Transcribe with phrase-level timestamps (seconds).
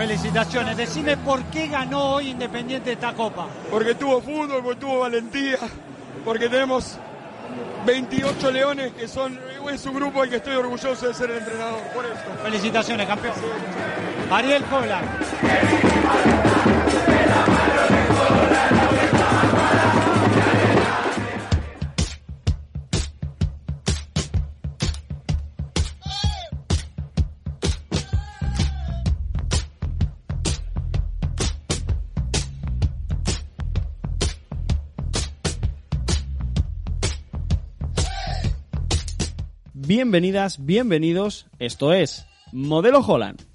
[0.00, 0.78] Felicitaciones.
[0.78, 3.48] Decime por qué ganó hoy Independiente esta copa.
[3.70, 5.58] Porque tuvo fútbol, porque tuvo valentía,
[6.24, 6.96] porque tenemos
[7.84, 9.38] 28 leones que son
[9.70, 11.80] es un grupo al que estoy orgulloso de ser el entrenador.
[11.94, 12.14] Por eso.
[12.42, 13.34] Felicitaciones, campeón.
[14.30, 15.02] Ariel Pobla.
[39.92, 41.48] Bienvenidas, bienvenidos.
[41.58, 43.49] Esto es Modelo Holland.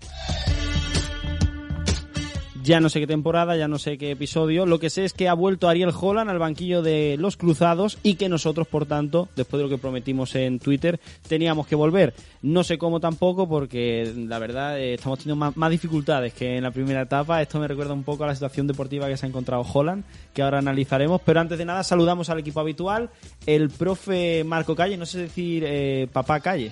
[2.65, 4.65] Ya no sé qué temporada, ya no sé qué episodio.
[4.65, 8.15] Lo que sé es que ha vuelto Ariel Holland al banquillo de los Cruzados y
[8.15, 12.15] que nosotros, por tanto, después de lo que prometimos en Twitter, teníamos que volver.
[12.41, 16.63] No sé cómo tampoco, porque la verdad eh, estamos teniendo más, más dificultades que en
[16.63, 17.39] la primera etapa.
[17.39, 20.41] Esto me recuerda un poco a la situación deportiva que se ha encontrado Holland, que
[20.41, 21.21] ahora analizaremos.
[21.23, 23.11] Pero antes de nada, saludamos al equipo habitual,
[23.45, 26.71] el profe Marco Calle, no sé decir eh, papá Calle.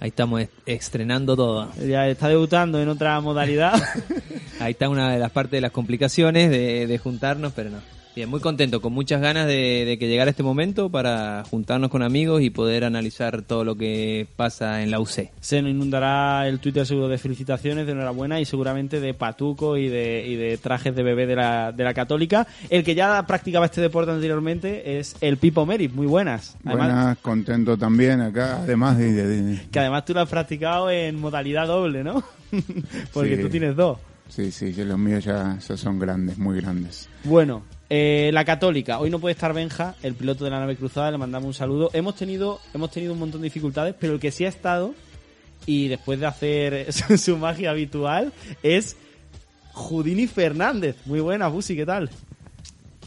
[0.00, 1.68] Ahí estamos est- estrenando todo.
[1.86, 3.74] Ya está debutando en otra modalidad.
[4.60, 7.78] Ahí está una de las partes de las complicaciones de, de juntarnos, pero no.
[8.18, 12.02] Bien, muy contento, con muchas ganas de, de que llegara este momento para juntarnos con
[12.02, 15.30] amigos y poder analizar todo lo que pasa en la UC.
[15.38, 19.86] Se nos inundará el Twitter seguro de felicitaciones, de enhorabuena y seguramente de patuco y
[19.86, 22.48] de, y de trajes de bebé de la, de la católica.
[22.70, 25.92] El que ya practicaba este deporte anteriormente es el Pipo Merit.
[25.92, 26.56] Muy buenas.
[26.64, 29.12] Además, Buenas, contento también acá, además de...
[29.12, 32.24] de- de- Que además tú lo has practicado en modalidad doble, ¿no?
[33.12, 33.42] Porque Sí.
[33.42, 33.96] tú tienes dos.
[34.28, 37.08] sí, sí, que los míos ya, ya son grandes, muy grandes.
[37.22, 38.98] Bueno, eh, la Católica.
[38.98, 41.90] Hoy no puede estar Benja, el piloto de la nave cruzada, le mandamos un saludo.
[41.92, 44.94] Hemos tenido, hemos tenido un montón de dificultades, pero el que sí ha estado,
[45.66, 48.96] y después de hacer su, su magia habitual, es
[49.72, 50.96] Judini Fernández.
[51.06, 52.10] Muy buena, Busi, ¿qué tal?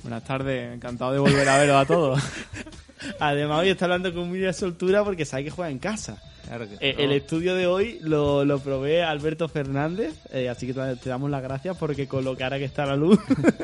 [0.03, 2.21] Buenas tardes, encantado de volver a veros a todos.
[3.19, 6.21] Además, hoy está hablando con mucha soltura porque sabe que juega en casa.
[6.47, 10.73] Claro que Eh, El estudio de hoy lo, lo provee Alberto Fernández, eh, así que
[10.73, 13.19] te te damos las gracias porque con lo cara que está la luz,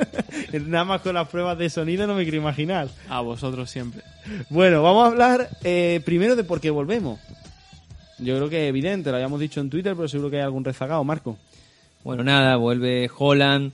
[0.67, 2.87] nada más con las pruebas de sonido no me quiero imaginar.
[3.09, 4.03] A vosotros siempre.
[4.49, 7.19] Bueno, vamos a hablar eh, primero de por qué volvemos.
[8.19, 10.63] Yo creo que es evidente, lo habíamos dicho en Twitter, pero seguro que hay algún
[10.63, 11.37] rezagado, Marco.
[12.03, 13.71] Bueno, nada, vuelve Holland.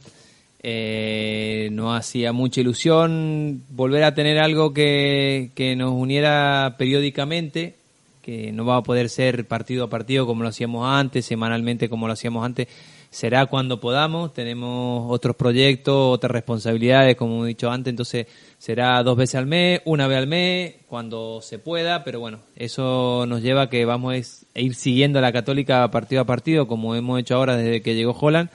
[0.65, 7.75] Eh, no hacía mucha ilusión volver a tener algo que, que nos uniera periódicamente,
[8.21, 12.07] que no va a poder ser partido a partido como lo hacíamos antes, semanalmente como
[12.07, 12.69] lo hacíamos antes.
[13.09, 18.25] Será cuando podamos, tenemos otros proyectos, otras responsabilidades, como he dicho antes, entonces
[18.57, 23.25] será dos veces al mes, una vez al mes, cuando se pueda, pero bueno, eso
[23.27, 26.95] nos lleva a que vamos a ir siguiendo a la católica partido a partido, como
[26.95, 28.49] hemos hecho ahora desde que llegó Holland,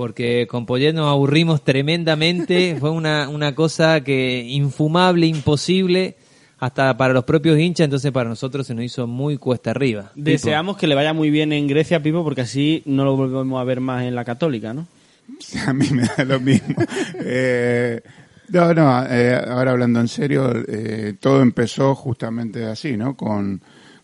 [0.00, 6.16] porque con Poyet nos aburrimos tremendamente, fue una, una cosa que infumable, imposible,
[6.58, 10.10] hasta para los propios hinchas, entonces para nosotros se nos hizo muy cuesta arriba.
[10.14, 13.64] Deseamos que le vaya muy bien en Grecia, Pipo, porque así no lo volvemos a
[13.64, 14.86] ver más en la Católica, ¿no?
[15.66, 16.74] A mí me da lo mismo.
[17.22, 18.00] Eh,
[18.48, 23.16] no, no, eh, ahora hablando en serio, eh, todo empezó justamente así, ¿no?
[23.16, 23.60] Con,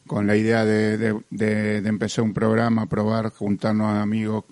[0.07, 4.45] con la idea de, de- de- de empezar un programa, probar, juntarnos a amigos.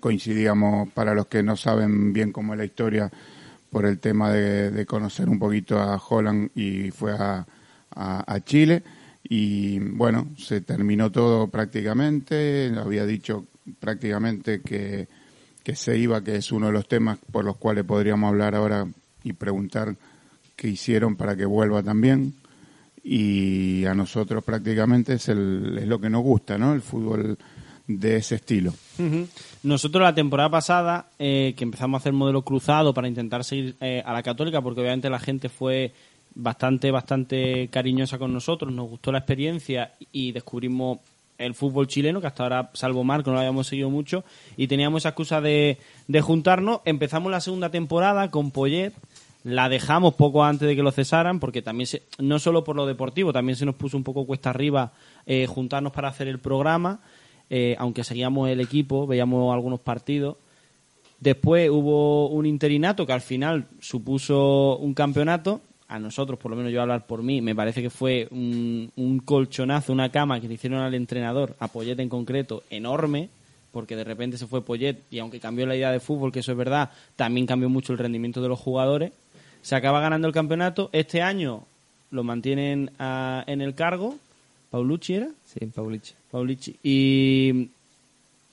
[0.00, 3.10] Coincidíamos, para los que no saben bien cómo es la historia,
[3.70, 7.44] por el tema de, de conocer un poquito a Holland y fue a,
[7.94, 8.82] a- a Chile.
[9.28, 12.72] Y bueno, se terminó todo prácticamente.
[12.76, 13.46] Había dicho
[13.80, 15.08] prácticamente que,
[15.64, 18.86] que se iba, que es uno de los temas por los cuales podríamos hablar ahora
[19.24, 19.96] y preguntar
[20.54, 22.34] qué hicieron para que vuelva también.
[23.02, 26.74] Y a nosotros prácticamente es, el, es lo que nos gusta, ¿no?
[26.74, 27.36] El fútbol
[27.86, 28.72] de ese estilo.
[29.62, 34.02] Nosotros la temporada pasada, eh, que empezamos a hacer modelo cruzado para intentar seguir eh,
[34.04, 35.92] a la católica, porque obviamente la gente fue
[36.34, 40.98] bastante, bastante cariñosa con nosotros, nos gustó la experiencia y descubrimos
[41.36, 44.24] el fútbol chileno, que hasta ahora, salvo Marco, no lo habíamos seguido mucho,
[44.56, 46.80] y teníamos esa excusa de, de juntarnos.
[46.84, 48.92] Empezamos la segunda temporada con Poyet,
[49.42, 52.86] la dejamos poco antes de que lo cesaran, porque también, se- no solo por lo
[52.86, 54.92] deportivo, también se nos puso un poco cuesta arriba
[55.26, 57.00] eh, juntarnos para hacer el programa,
[57.50, 60.36] eh, aunque seguíamos el equipo, veíamos algunos partidos.
[61.20, 65.60] Después hubo un interinato que al final supuso un campeonato.
[65.86, 68.90] A nosotros, por lo menos yo a hablar por mí, me parece que fue un,
[68.96, 73.28] un colchonazo, una cama que le hicieron al entrenador, a Poyet en concreto, enorme,
[73.70, 76.52] porque de repente se fue Poyet y aunque cambió la idea de fútbol, que eso
[76.52, 79.12] es verdad, también cambió mucho el rendimiento de los jugadores.
[79.62, 80.88] Se acaba ganando el campeonato.
[80.92, 81.64] Este año
[82.10, 84.16] lo mantienen ah, en el cargo.
[84.70, 85.28] Paulucci era.
[85.46, 86.14] Sí, Paulich.
[86.34, 86.76] Paulici.
[86.82, 87.68] Y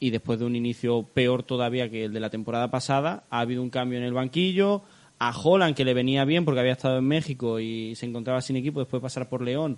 [0.01, 3.61] y después de un inicio peor todavía que el de la temporada pasada, ha habido
[3.61, 4.81] un cambio en el banquillo.
[5.19, 8.55] A Holland, que le venía bien porque había estado en México y se encontraba sin
[8.55, 9.77] equipo después de pasar por León,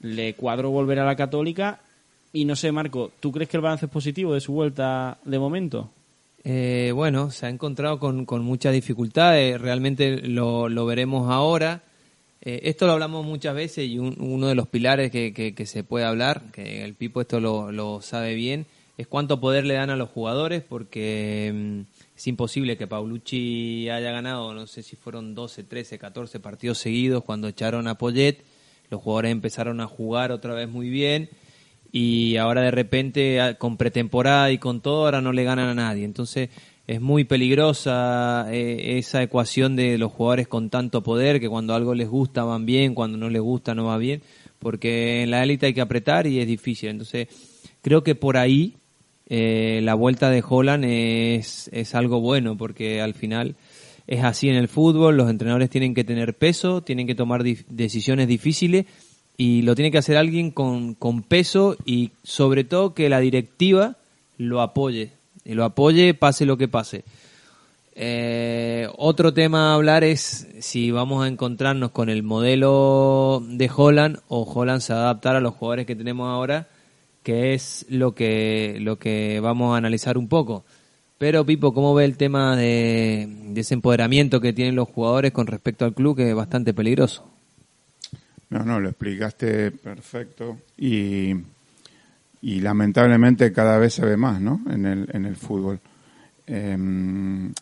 [0.00, 1.80] le cuadró volver a la Católica.
[2.32, 5.38] Y no sé, Marco, ¿tú crees que el balance es positivo de su vuelta de
[5.40, 5.90] momento?
[6.44, 11.82] Eh, bueno, se ha encontrado con, con muchas dificultades, realmente lo, lo veremos ahora.
[12.42, 15.84] Eh, esto lo hablamos muchas veces y un- uno de los pilares que, que- se
[15.84, 18.66] puede hablar, que el Pipo esto lo, sabe bien,
[18.98, 21.80] es cuánto poder le dan a los jugadores, porque mm,
[22.16, 27.24] es imposible que Paulucci haya ganado, no sé si fueron 12, 13, 14 partidos seguidos
[27.24, 28.38] cuando echaron a Poyet,
[28.90, 31.28] los jugadores empezaron a jugar otra vez muy bien
[31.92, 36.04] y ahora de repente con pretemporada y con todo ahora no le ganan a nadie.
[36.04, 36.50] Entonces
[36.86, 41.94] es muy peligrosa eh, esa ecuación de los jugadores con tanto poder que cuando algo
[41.94, 44.22] les gusta van bien, cuando no les gusta no va bien,
[44.58, 46.90] porque en la élite hay que apretar y es difícil.
[46.90, 47.28] Entonces
[47.82, 48.74] creo que por ahí
[49.28, 53.56] eh, la vuelta de Holland es, es algo bueno porque al final
[54.06, 58.28] es así en el fútbol, los entrenadores tienen que tener peso, tienen que tomar decisiones
[58.28, 58.86] difíciles
[59.36, 63.96] y lo tiene que hacer alguien con, con peso y sobre todo que la directiva
[64.38, 65.10] lo apoye,
[65.46, 67.04] y lo apoye pase lo que pase.
[67.94, 74.18] Eh, otro tema a hablar es si vamos a encontrarnos con el modelo de Holland
[74.28, 76.68] o Holland se va a adaptar a los jugadores que tenemos ahora,
[77.22, 80.64] que es lo que, lo que vamos a analizar un poco.
[81.16, 85.46] Pero Pipo, ¿cómo ve el tema de, de ese empoderamiento que tienen los jugadores con
[85.46, 87.24] respecto al club, que es bastante peligroso?
[88.50, 91.32] No, no, lo explicaste perfecto y,
[92.42, 94.60] y lamentablemente cada vez se ve más, ¿no?
[94.70, 95.80] En el, en el fútbol.
[96.46, 97.52] Em,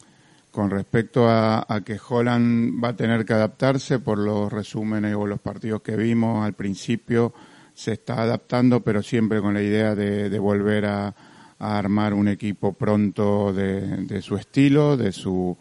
[0.51, 5.27] con respecto a, a que Holland va a tener que adaptarse por los resúmenes o
[5.27, 7.35] los partidos que vimos al principio,
[7.75, 11.15] se está adaptando, pero siempre con la idea de, de volver a,
[11.59, 15.57] a armar un equipo pronto de, de su estilo, de su,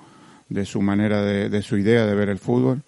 [0.49, 2.83] de su manera, de, de su idea de ver el fútbol.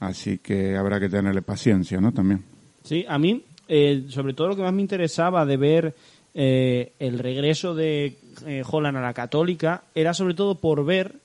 [0.00, 2.12] Así que habrá que tenerle paciencia, ¿no?
[2.12, 2.44] También.
[2.84, 5.94] Sí, a mí, eh, sobre todo lo que más me interesaba de ver
[6.34, 8.16] eh, el regreso de
[8.46, 11.16] eh, Holland a la Católica era sobre todo por ver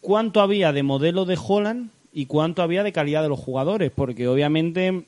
[0.00, 4.26] cuánto había de modelo de Holland y cuánto había de calidad de los jugadores, porque
[4.26, 5.04] obviamente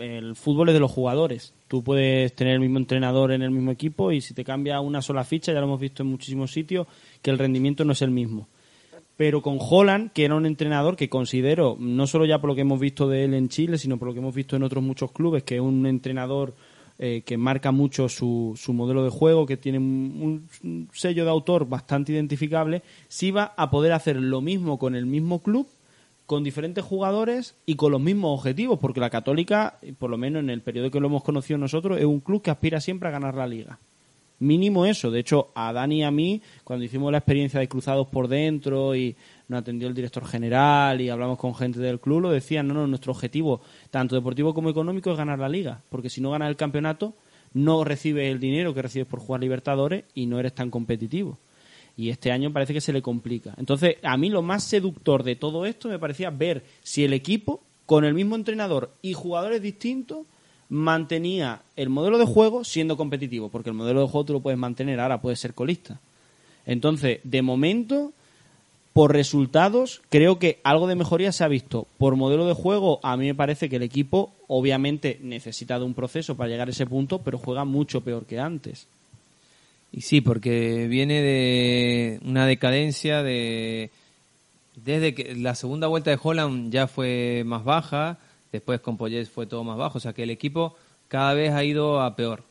[0.00, 1.52] el fútbol es de los jugadores.
[1.68, 5.02] Tú puedes tener el mismo entrenador en el mismo equipo y si te cambia una
[5.02, 6.86] sola ficha, ya lo hemos visto en muchísimos sitios,
[7.22, 8.48] que el rendimiento no es el mismo.
[9.16, 12.62] Pero con Holland, que era un entrenador que considero, no solo ya por lo que
[12.62, 15.12] hemos visto de él en Chile, sino por lo que hemos visto en otros muchos
[15.12, 16.54] clubes, que es un entrenador
[16.98, 21.30] eh, que marca mucho su, su modelo de juego, que tiene un, un sello de
[21.30, 25.66] autor bastante identificable, si va a poder hacer lo mismo con el mismo club
[26.26, 30.50] con diferentes jugadores y con los mismos objetivos, porque la Católica, por lo menos en
[30.50, 33.34] el periodo que lo hemos conocido nosotros, es un club que aspira siempre a ganar
[33.34, 33.78] la liga.
[34.44, 35.10] Mínimo eso.
[35.10, 38.94] De hecho, a Dani y a mí, cuando hicimos la experiencia de cruzados por dentro
[38.94, 39.16] y
[39.48, 42.86] nos atendió el director general y hablamos con gente del club, lo decían, no, no,
[42.86, 46.56] nuestro objetivo, tanto deportivo como económico, es ganar la liga, porque si no ganas el
[46.56, 47.14] campeonato,
[47.54, 51.38] no recibes el dinero que recibes por jugar Libertadores y no eres tan competitivo
[51.96, 53.54] y este año parece que se le complica.
[53.56, 57.62] Entonces, a mí lo más seductor de todo esto me parecía ver si el equipo,
[57.86, 60.26] con el mismo entrenador y jugadores distintos,
[60.68, 64.58] mantenía el modelo de juego siendo competitivo, porque el modelo de juego tú lo puedes
[64.58, 66.00] mantener, ahora puedes ser colista.
[66.66, 68.12] Entonces, de momento,
[68.92, 71.86] por resultados, creo que algo de mejoría se ha visto.
[71.98, 75.94] Por modelo de juego, a mí me parece que el equipo, obviamente, necesita de un
[75.94, 78.86] proceso para llegar a ese punto, pero juega mucho peor que antes.
[79.92, 83.90] Y sí, porque viene de una decadencia de...
[84.76, 88.18] Desde que la segunda vuelta de Holland ya fue más baja,
[88.58, 90.76] después con Poyet fue todo más bajo, o sea que el equipo
[91.08, 92.42] cada vez ha ido a peor.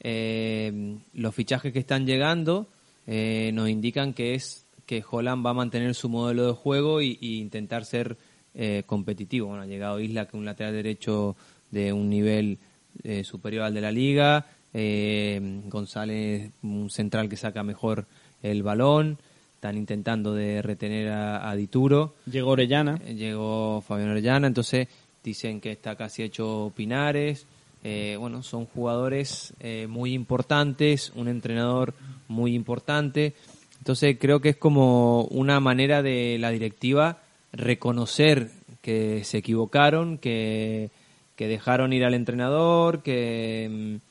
[0.00, 2.68] Eh, los fichajes que están llegando
[3.06, 7.18] eh, nos indican que es que Holland va a mantener su modelo de juego y,
[7.20, 8.16] y intentar ser
[8.54, 9.48] eh, competitivo.
[9.48, 11.36] Bueno, ha llegado Isla, que es un lateral derecho
[11.70, 12.58] de un nivel
[13.02, 18.06] eh, superior al de la liga, eh, González, un central que saca mejor
[18.42, 19.18] el balón,
[19.54, 22.14] están intentando de retener a, a Dituro.
[22.30, 22.96] Llegó Orellana.
[22.98, 24.88] Llegó Fabián Orellana, entonces
[25.22, 27.46] dicen que está casi hecho Pinares.
[27.84, 31.94] Eh, bueno, son jugadores eh, muy importantes, un entrenador
[32.26, 33.34] muy importante.
[33.78, 37.18] Entonces creo que es como una manera de la directiva
[37.52, 38.50] reconocer
[38.82, 40.90] que se equivocaron, que,
[41.36, 44.08] que dejaron ir al entrenador, que mm,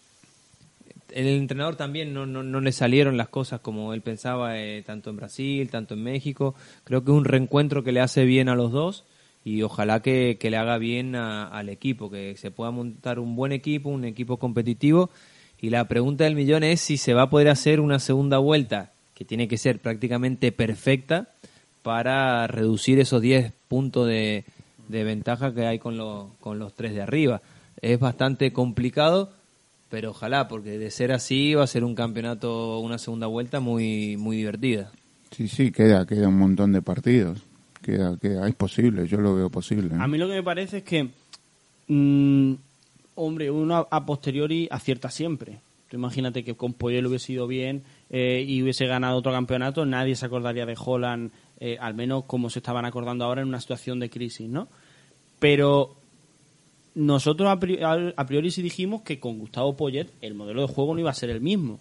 [1.13, 5.09] el entrenador también no, no, no le salieron las cosas como él pensaba, eh, tanto
[5.09, 6.55] en Brasil, tanto en México.
[6.83, 9.03] Creo que es un reencuentro que le hace bien a los dos
[9.47, 13.35] y ojalá que, que le haga bien a- al equipo, que se pueda montar un
[13.37, 15.09] buen equipo, un equipo competitivo
[15.61, 18.91] Y la pregunta del millón es si se va a poder hacer una segunda vuelta,
[19.15, 21.29] que tiene que ser prácticamente perfecta,
[21.81, 24.43] para reducir esos 10 puntos de,
[24.89, 27.41] de ventaja que hay con, los con los tres de arriba.
[27.81, 29.31] Es bastante complicado,
[29.89, 34.17] pero ojalá, porque de ser así va a ser un campeonato, una segunda vuelta muy,
[34.17, 34.91] muy divertida.
[35.31, 37.46] Sí, sí, queda, queda un montón de partidos.
[37.81, 39.95] Queda, queda, es posible, yo lo veo posible.
[39.97, 41.09] A mí lo que me parece es que,
[41.87, 42.53] mm,
[43.15, 45.59] hombre, uno a posteriori acierta siempre.
[45.89, 50.15] Tú imagínate que con Poyel hubiese ido bien eh, y hubiese ganado otro campeonato, nadie
[50.15, 53.99] se acordaría de Holland, eh, al menos como se estaban acordando ahora en una situación
[53.99, 54.67] de crisis, ¿no?
[55.39, 55.95] Pero
[56.95, 60.93] nosotros a priori, a priori sí dijimos que con Gustavo Poyet el modelo de juego
[60.93, 61.79] no iba a ser el mismo.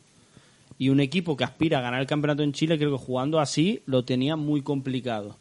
[0.79, 3.83] Y un equipo que aspira a ganar el campeonato en Chile, creo que jugando así
[3.87, 5.37] lo tenía muy complicado.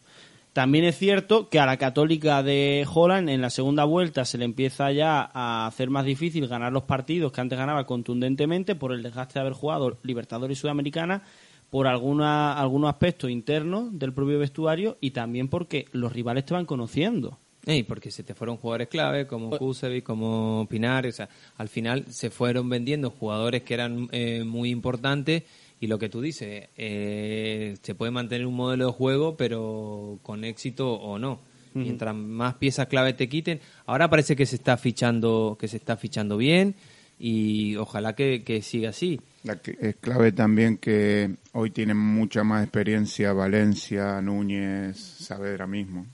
[0.55, 4.45] También es cierto que a la Católica de Holland en la segunda vuelta se le
[4.45, 9.03] empieza ya a hacer más difícil ganar los partidos que antes ganaba contundentemente por el
[9.03, 11.23] desgaste de haber jugado Libertadores y Sudamericana,
[11.69, 16.65] por alguna, algunos aspectos internos del propio vestuario y también porque los rivales te van
[16.65, 17.37] conociendo.
[17.65, 22.05] Y porque se te fueron jugadores clave como Kusevic, como Pinar, o sea, al final
[22.07, 25.43] se fueron vendiendo jugadores que eran eh, muy importantes
[25.79, 30.43] y lo que tú dices, eh, se puede mantener un modelo de juego, pero con
[30.43, 31.39] éxito o no.
[31.73, 35.97] Mientras más piezas clave te quiten, ahora parece que se está fichando, que se está
[35.97, 36.73] fichando bien
[37.19, 39.19] y ojalá que, siga así.
[39.81, 46.05] es clave también que hoy tienen mucha más experiencia Valencia, Núñez, Saavedra mismo.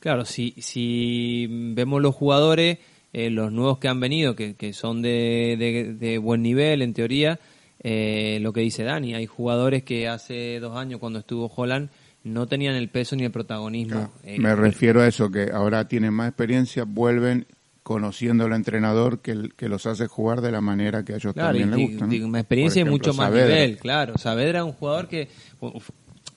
[0.00, 2.78] Claro, si, si vemos los jugadores,
[3.12, 7.38] eh, los nuevos que han venido, que, que son de, de buen nivel en teoría,
[7.80, 9.14] eh, lo que dice Dani.
[9.14, 11.90] Hay jugadores que hace dos años, cuando estuvo Holland,
[12.24, 14.10] no tenían el peso ni el protagonismo.
[14.24, 17.46] Eh, me refiero a eso, que ahora tienen más experiencia, vuelven
[17.84, 21.70] conociendo al entrenador que, que los hace jugar de la manera que a ellos también
[21.70, 22.04] les gusta.
[22.26, 24.18] Una experiencia y mucho más nivel, claro.
[24.18, 25.28] Saavedra es un jugador que,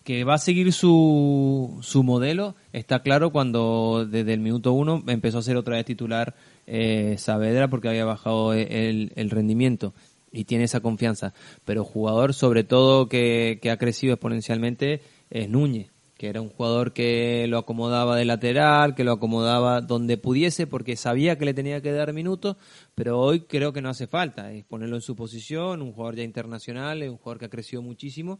[0.04, 5.40] que va a seguir su, su modelo, está claro cuando desde el minuto uno empezó
[5.40, 6.36] a ser otra vez titular
[6.68, 9.96] eh, Saavedra porque había bajado el, el rendimiento
[10.32, 11.34] y tiene esa confianza.
[11.66, 17.46] Pero jugador, sobre todo, que, ha crecido exponencialmente es Núñez, que era un jugador que
[17.48, 21.92] lo acomodaba de lateral, que lo acomodaba donde pudiese, porque sabía que le tenía que
[21.92, 22.58] dar minutos,
[22.96, 26.24] pero hoy creo que no hace falta, es ponerlo en su posición, un jugador ya
[26.24, 28.40] internacional, es un jugador que ha crecido muchísimo,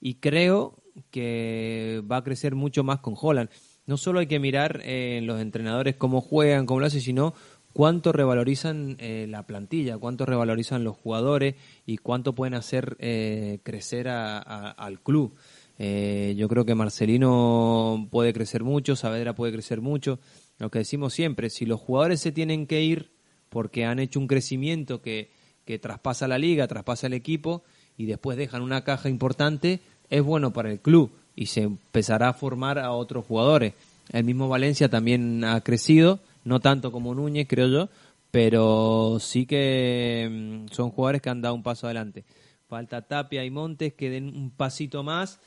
[0.00, 0.76] y creo
[1.10, 3.48] que va a crecer mucho más con Holland.
[3.86, 7.34] No solo hay que mirar en eh, los entrenadores cómo juegan, cómo lo hacen, sino
[7.74, 14.08] cuánto revalorizan eh, la plantilla, cuánto revalorizan los jugadores y cuánto pueden hacer eh, crecer
[14.08, 15.34] al club.
[15.78, 20.20] Eh, yo creo que Marcelino puede crecer mucho, Saavedra puede crecer mucho.
[20.58, 23.10] Lo que decimos siempre, si los jugadores se tienen que ir
[23.48, 25.30] porque han hecho un crecimiento que,
[25.64, 27.64] que traspasa la liga, traspasa el equipo
[27.98, 32.34] y después dejan una caja importante, es bueno para el club y se empezará a
[32.34, 33.74] formar a otros jugadores.
[34.12, 37.88] El mismo Valencia también ha crecido no tanto como Núñez, creo yo,
[38.30, 42.24] pero sí que mm, son jugadores que han dado un paso adelante.
[42.68, 45.40] Falta Tapia y Montes que den un pasito más,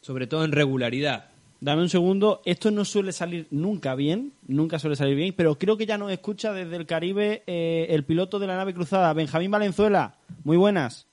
[0.00, 1.26] sobre todo en regularidad.
[1.60, 5.76] Dame un segundo, esto no suele salir nunca bien, nunca suele salir bien, pero creo
[5.76, 9.50] que ya nos escucha desde el Caribe eh, el piloto de la nave cruzada, Benjamín
[9.50, 10.16] Valenzuela.
[10.42, 11.06] Muy buenas.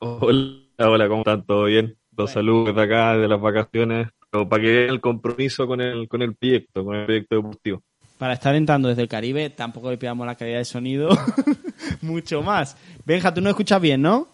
[0.00, 1.44] Hola, hola, ¿cómo están?
[1.44, 1.96] ¿Todo bien?
[2.16, 6.22] Los saludos de acá, de las vacaciones, para que vean el compromiso con el, con
[6.22, 7.82] el proyecto, con el proyecto deportivo
[8.18, 11.10] para estar entrando desde el Caribe, tampoco le pidamos la calidad de sonido
[12.00, 12.76] mucho más.
[13.04, 14.28] Benja, tú no escuchas bien, ¿no?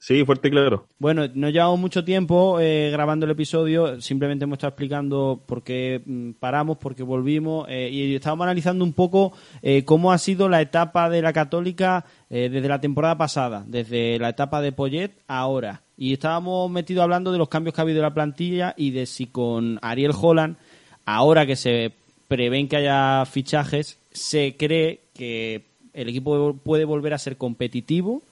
[0.00, 0.86] Sí, fuerte y claro.
[0.98, 6.00] Bueno, no llevamos mucho tiempo eh, grabando el episodio, simplemente hemos estado explicando por qué
[6.04, 10.48] mm, paramos, por qué volvimos eh, y estábamos analizando un poco eh, cómo ha sido
[10.48, 15.40] la etapa de la Católica desde la temporada pasada, desde la etapa de Poyet a
[15.40, 15.82] ahora.
[15.98, 19.04] Y estábamos metidos hablando de los cambios que ha habido en la plantilla y de
[19.04, 20.56] si con Ariel Holland,
[21.04, 21.92] ahora que se
[22.30, 28.22] prevén que haya fichajes, se cree que el equipo puede volver a ser competitivo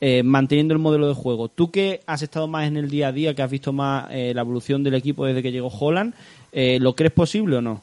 [0.00, 1.48] eh, manteniendo el modelo de juego.
[1.48, 4.32] Tú que has estado más en el día a día, que has visto más eh,
[4.32, 6.14] la evolución del equipo desde que llegó Holland,
[6.52, 7.82] eh, ¿lo crees posible o no?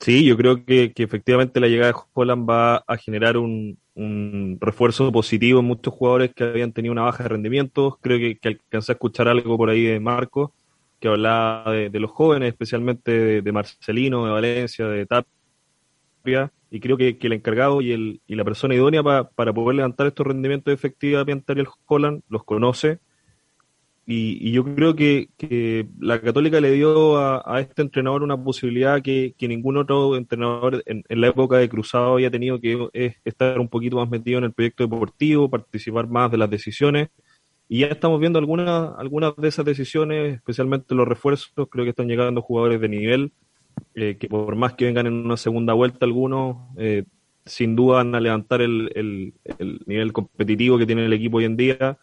[0.00, 3.78] Sí, yo creo que, efectivamente la llegada de Holland va a generar un,
[4.60, 7.98] refuerzo positivo en muchos jugadores que habían tenido una baja de rendimiento.
[8.00, 10.52] Creo que, que alcancé a escuchar algo por ahí de Marco
[11.02, 17.18] que hablaba de, los jóvenes, especialmente de, Marcelino, de Valencia, de Tapia, y creo que,
[17.20, 21.68] el encargado y, el, y la persona idónea para poder levantar estos rendimientos efectivamente Ariel
[21.86, 23.00] Holland los conoce
[24.04, 29.34] y, yo creo que, que, la Católica le dio a, este entrenador una posibilidad que,
[29.40, 33.96] ningún otro entrenador en, la época de Cruzado había tenido, que es estar un poquito
[33.96, 37.10] más metido en el proyecto deportivo, participar más de las decisiones.
[37.72, 42.06] Y ya estamos viendo algunas, algunas de esas decisiones, especialmente los refuerzos, creo que están
[42.06, 43.32] llegando jugadores de nivel,
[43.94, 47.04] eh, que por más que vengan en una segunda vuelta algunos, eh,
[47.46, 51.46] sin duda van a levantar el, el, el nivel competitivo que tiene el equipo hoy
[51.46, 51.98] en día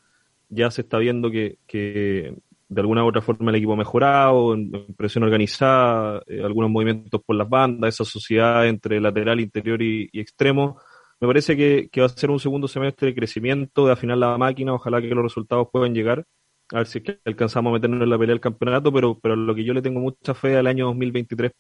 [0.50, 4.72] ya se está viendo que, de alguna u otra forma el equipo ha mejorado, en,
[4.98, 10.80] presión organizada, eh, algunos movimientos por las bandas, esa sociedad entre lateral, interior y, extremo.
[11.22, 14.74] Me parece que, va a ser un segundo semestre de crecimiento, de afinar la máquina,
[14.74, 16.26] ojalá que los resultados puedan llegar,
[16.72, 19.36] a ver si es que alcanzamos a meternos en la pelea del campeonato, pero, pero
[19.36, 21.52] lo que yo le tengo mucha fe al año 2023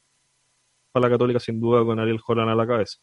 [0.91, 2.97] para la Católica, sin duda, con Ariel Joran a la cabeza.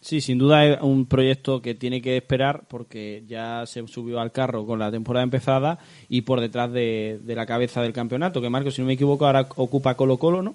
[0.00, 4.30] Sí, sin duda es un proyecto que tiene que esperar porque ya se subió al
[4.30, 5.78] carro con la temporada empezada
[6.08, 9.48] y por detrás de, la cabeza del campeonato, que Marco, si no me equivoco, ahora
[9.56, 10.54] ocupa Colo Colo, ¿no?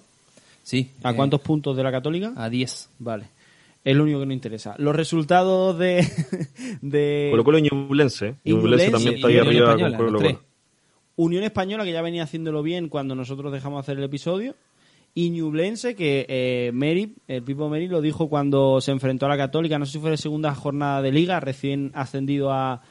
[0.63, 0.91] Sí.
[1.03, 2.33] ¿A cuántos puntos de la Católica?
[2.37, 2.91] A 10.
[2.99, 3.25] Vale.
[3.83, 4.75] Es lo único que nos interesa.
[4.77, 6.07] Los resultados de...
[6.81, 7.29] de...
[7.31, 8.35] Colo Colo y Ñublense.
[8.45, 10.41] Ñublense también está ahí arriba con Colo Colo.
[11.15, 14.55] Unión Española, que ya venía haciéndolo bien cuando nosotros dejamos hacer el episodio
[15.13, 19.37] y Ñublense, que eh, Meri, el Pipo Meri lo dijo cuando se enfrentó a la
[19.37, 22.81] Católica, no sé si fue la segunda jornada de liga, recién ascendido a,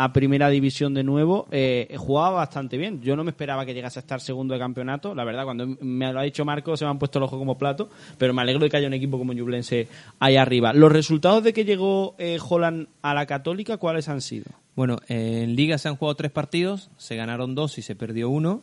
[0.00, 3.02] a primera división de nuevo, eh, jugaba bastante bien.
[3.02, 6.12] Yo no me esperaba que llegase a estar segundo de campeonato, la verdad, cuando me
[6.12, 8.62] lo ha dicho Marco se me han puesto el ojo como plato, pero me alegro
[8.62, 9.88] de que haya un equipo como Ñublense
[10.20, 10.72] ahí arriba.
[10.72, 14.46] ¿Los resultados de que llegó eh, Holland a la Católica, cuáles han sido?
[14.76, 18.62] Bueno, en Liga se han jugado tres partidos, se ganaron dos y se perdió uno.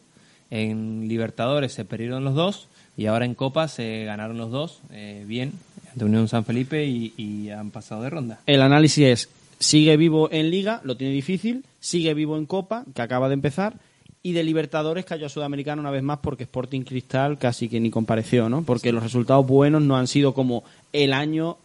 [0.51, 5.25] En Libertadores se perdieron los dos y ahora en Copa se ganaron los dos eh,
[5.27, 5.51] bien,
[5.95, 8.39] de Unión San Felipe y, han pasado de ronda.
[8.45, 13.01] El análisis es, sigue vivo en Liga, lo tiene difícil, sigue vivo en Copa, que
[13.01, 13.75] acaba de empezar,
[14.23, 17.91] y de Libertadores cayó a Sudamericana una vez más porque Sporting Cristal casi que ni
[17.91, 18.63] compareció, ¿no?
[18.63, 21.57] Porque los resultados buenos no han sido como el año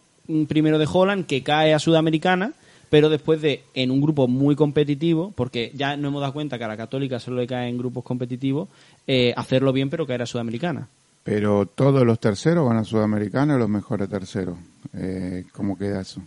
[0.47, 2.53] primero de Holland, que cae a Sudamericana,
[2.91, 6.63] pero después de, en un grupo muy competitivo, porque ya no hemos dado cuenta que
[6.63, 8.69] a la Católica solo le cae en grupos competitivos,
[9.07, 10.87] eh, hacerlo bien pero caer a Sudamericana.
[11.23, 14.57] Pero todos los terceros van a Sudamericana, los mejores terceros.
[14.93, 16.21] Eh, ¿Cómo queda eso?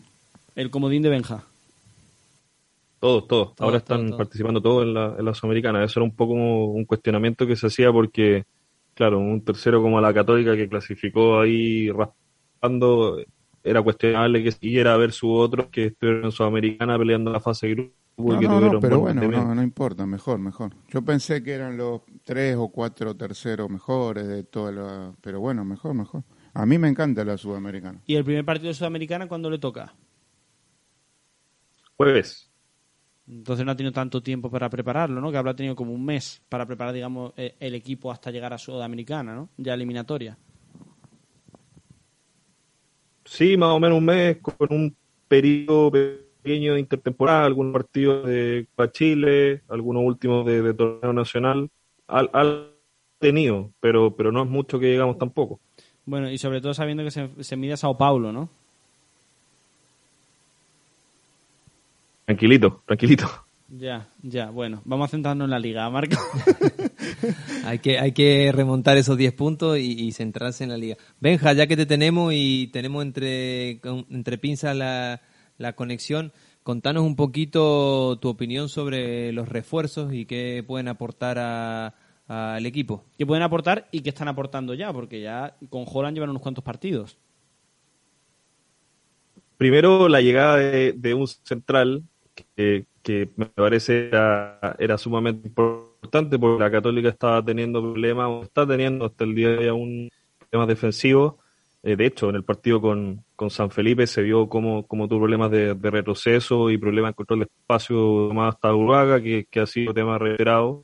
[0.57, 1.45] El comodín de Benja.
[3.05, 3.53] Todos, todos.
[3.59, 5.85] Ahora están participando todos en la, en la Sudamericana.
[5.85, 8.47] Eso era un poco un cuestionamiento que se hacía porque,
[8.95, 13.19] claro, un tercero como la Católica que clasificó ahí raspando,
[13.63, 17.67] era cuestionable que siguiera a ver su otros que estuvieron en Sudamericana peleando la fase
[17.67, 20.75] de grupo no, no, pero bueno, no, no importa, mejor, mejor.
[20.89, 25.13] Yo pensé que eran los tres o cuatro terceros mejores de toda la...
[25.21, 26.23] Pero bueno, mejor, mejor.
[26.55, 28.01] A mí me encanta la Sudamericana.
[28.07, 29.95] ¿Y el primer partido de Sudamericana cuándo le toca?
[31.99, 32.44] Jueves.
[33.27, 35.31] Entonces no ha tenido tanto tiempo para prepararlo, ¿no?
[35.31, 38.59] Que habrá tenido como un mes para preparar, digamos, e-, el equipo hasta llegar a
[38.59, 39.49] Sudamericana, ¿no?
[39.57, 40.37] Ya eliminatoria.
[43.25, 44.95] Sí, más o menos un mes con un
[45.27, 51.71] periodo pequeño de intertemporada, algunos partidos de Copa Chile, algunos últimos de, torneo nacional.
[52.07, 52.71] Al,
[53.19, 55.61] tenido, pero, pero no es mucho que llegamos tampoco.
[56.05, 58.51] Bueno, y sobre todo sabiendo que se, se mide a Sao Paulo, ¿no?
[62.25, 63.29] Tranquilito, tranquilito.
[63.69, 66.17] Ya, ya, bueno, vamos a centrarnos en la liga, Marco.
[67.65, 70.97] hay, que, hay que remontar esos 10 puntos y, centrarse en la liga.
[71.21, 75.21] Benja, ya que te tenemos y tenemos entre, entre pinzas la,
[75.59, 76.33] la conexión.
[76.63, 81.95] Contanos un poquito tu opinión sobre los refuerzos y qué pueden aportar
[82.29, 83.05] al equipo.
[83.19, 84.93] ¿Qué pueden aportar y qué están aportando ya?
[84.93, 87.19] Porque ya con Holland llevan unos cuantos partidos.
[89.57, 92.05] Primero, la llegada de, un central
[92.57, 92.87] que,
[93.37, 99.07] me parece era, era, sumamente importante porque la Católica estaba teniendo problemas, o está teniendo
[99.07, 101.35] hasta el día de hoy un problemas defensivos
[101.85, 105.21] eh, de hecho, en el partido con, con San Felipe se vio cómo, cómo tuvo
[105.21, 109.67] problemas de, retroceso y problemas de control de espacio más hasta Uruguaga, que, que ha
[109.67, 110.83] sido tema reiterado.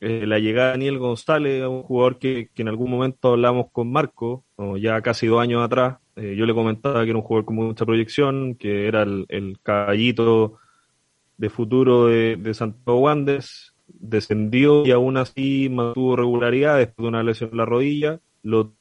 [0.00, 3.92] Eh, la llegada de Daniel González, un jugador que, que, en algún momento hablamos con
[3.92, 4.44] Marco,
[4.78, 7.84] ya casi dos años atrás, eh, yo le comentaba que era un jugador con mucha
[7.84, 10.58] proyección, que era el caballito
[11.36, 13.08] de futuro de, de Santiago
[13.86, 18.72] descendió y aún así mantuvo regularidad después de una lesión en la rodilla, lo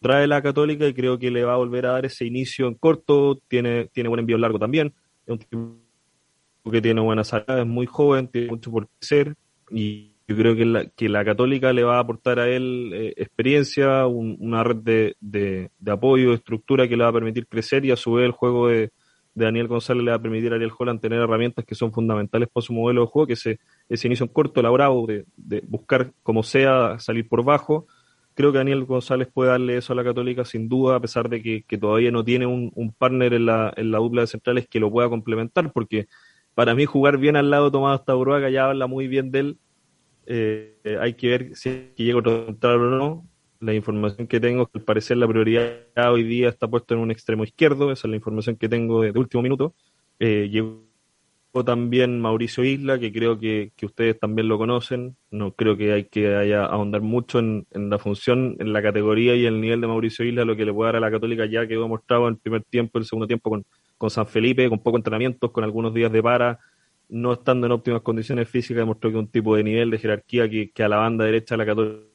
[0.00, 2.74] trae la Católica y creo que le va a volver a dar ese inicio en
[2.74, 4.94] corto, tiene, tiene buen envío largo también,
[5.26, 9.34] es un tipo que tiene buena salida, es muy joven, tiene mucho por crecer
[9.70, 13.14] y yo creo que la, que la Católica le va a aportar a él eh,
[13.16, 17.90] experiencia, una red de, de, apoyo, de estructura que le va a permitir crecer y
[17.90, 18.92] a su vez el juego de,
[19.34, 22.48] de Daniel González le va a permitir a Ariel Holland tener herramientas que son fundamentales
[22.52, 26.42] para su modelo de juego, que se, ese inicio corto, elaborado, de, de buscar como
[26.42, 27.86] sea salir por bajo.
[28.34, 31.42] Creo que Daniel González puede darle eso a la Católica sin duda, a pesar de
[31.42, 34.80] que, que todavía no tiene un, partner en la, en la dupla de centrales que
[34.80, 36.08] lo pueda complementar, porque
[36.54, 39.58] para mí jugar bien al lado de Tomás Tauruaga ya habla muy bien de él.
[40.26, 43.29] Eh, eh, hay que ver si llega otro central o no.
[43.60, 45.70] La información que tengo que al parecer la prioridad
[46.10, 49.10] hoy día está puesta en un extremo izquierdo, esa es la información que tengo de,
[49.10, 49.74] último minuto.
[50.18, 50.82] Eh, llegó
[51.64, 55.14] también Mauricio Isla, que creo que, que, ustedes también lo conocen.
[55.30, 59.44] No creo que hay que ahondar mucho en, en, la función, en la categoría y
[59.44, 61.86] el nivel de Mauricio Isla, lo que le puede dar a la Católica ya quedó
[61.86, 63.66] mostrado en el primer tiempo, el segundo tiempo con,
[63.98, 66.60] con San Felipe, con poco entrenamiento, con algunos días de para,
[67.10, 70.70] no estando en óptimas condiciones físicas, demostró que un tipo de nivel de jerarquía que,
[70.70, 72.09] que a la banda derecha de la Católica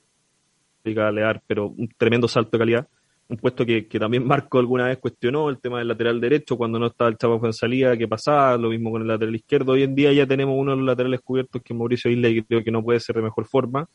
[0.94, 2.88] le dar, pero un tremendo salto de calidad
[3.28, 6.80] un puesto que, que, también Marco alguna vez cuestionó, el tema del lateral derecho, cuando
[6.80, 9.74] no estaba el Chavo en salida, qué pasaba, lo mismo con el lateral izquierdo.
[9.74, 12.44] Hoy en día ya tenemos uno de los laterales cubiertos que es Mauricio Isla y
[12.44, 13.88] creo que no puede ser de mejor forma.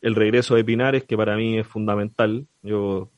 [0.00, 2.46] El regreso de Pinares, que para mí es fundamental.
[2.62, 3.10] Yo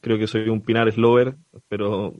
[0.00, 1.36] creo que soy un Pinares lover,
[1.68, 2.14] pero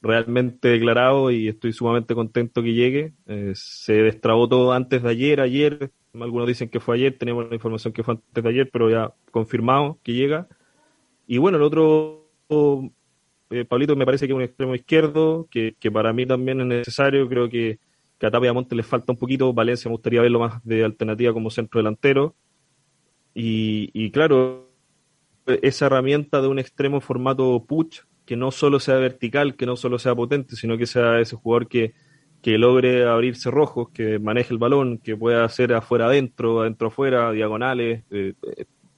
[0.00, 3.12] realmente declarado y estoy sumamente contento que llegue.
[3.26, 7.54] Eh, se destrabó todo antes de ayer, ayer, algunos dicen que fue ayer, tenemos la
[7.54, 10.48] información que fue antes de ayer, pero ya confirmado que llega
[11.30, 12.32] y bueno, el otro,
[13.50, 17.28] eh, Pablito, me parece que es un extremo izquierdo, que, para mí también es necesario.
[17.28, 17.78] Creo que,
[18.18, 19.52] que a Tapia Monte le falta un poquito.
[19.52, 22.34] Valencia me gustaría verlo más de alternativa como centro delantero.
[23.34, 24.70] Y, y claro,
[25.60, 29.98] esa herramienta de un extremo formato push, que no solo sea vertical, que no solo
[29.98, 31.94] sea potente, sino que sea ese jugador que,
[32.42, 37.32] que logre abrirse rojos, que maneje el balón, que pueda hacer afuera adentro, adentro afuera,
[37.32, 38.34] diagonales, eh,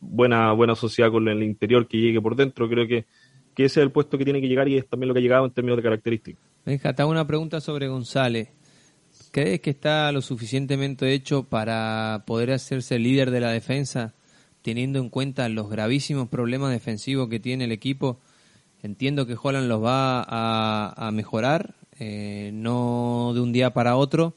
[0.00, 2.68] buena, buena sociedad con el interior que llegue por dentro.
[2.68, 3.06] Creo que,
[3.54, 5.22] que ese es el puesto que tiene que llegar y es también lo que ha
[5.22, 6.42] llegado en términos de características.
[6.66, 8.48] Benja, te una pregunta sobre González.
[9.30, 14.12] ¿Crees que está lo suficientemente hecho para poder hacerse líder de la defensa,
[14.62, 18.18] teniendo en cuenta los gravísimos problemas defensivos que tiene el equipo?
[18.82, 24.34] Entiendo que Holland los va a, a mejorar, eh, no de un día para otro,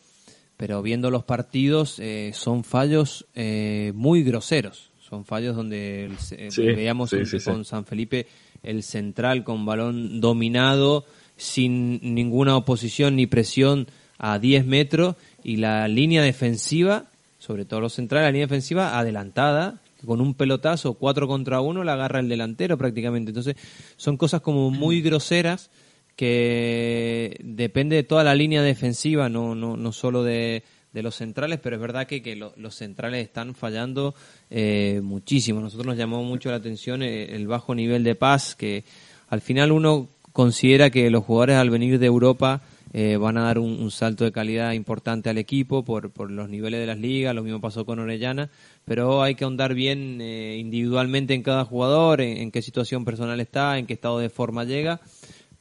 [0.58, 4.92] pero viendo los partidos eh, son fallos eh, muy groseros.
[5.02, 8.28] Son fallos donde eh, sí, veíamos sí, sí, con San Felipe
[8.64, 15.88] el central con balón dominado, sin ninguna oposición ni presión a 10 metros y la
[15.88, 17.08] línea defensiva,
[17.40, 21.94] sobre todo los centrales, la línea defensiva adelantada, con un pelotazo 4 contra 1 la
[21.94, 23.32] agarra el delantero prácticamente.
[23.32, 23.56] Entonces
[23.98, 25.70] son cosas como muy groseras
[26.16, 30.64] que depende de toda la línea defensiva, no, no, no solo de,
[30.94, 34.14] de los centrales, pero es verdad que, que lo, los centrales están fallando
[34.50, 35.60] eh, muchísimo.
[35.60, 38.84] Nosotros nos llamó mucho la atención el, eh, el, bajo nivel de paz, que
[39.30, 42.62] al final uno considera que los jugadores al venir de Europa
[42.94, 46.48] eh, van a dar un, un, salto de calidad importante al equipo por, por los
[46.48, 48.52] niveles de las ligas, lo mismo pasó con Orellana,
[48.86, 53.78] pero hay que ahondar bien eh, individualmente en cada jugador, en, qué situación personal está,
[53.78, 55.00] en qué estado de forma llega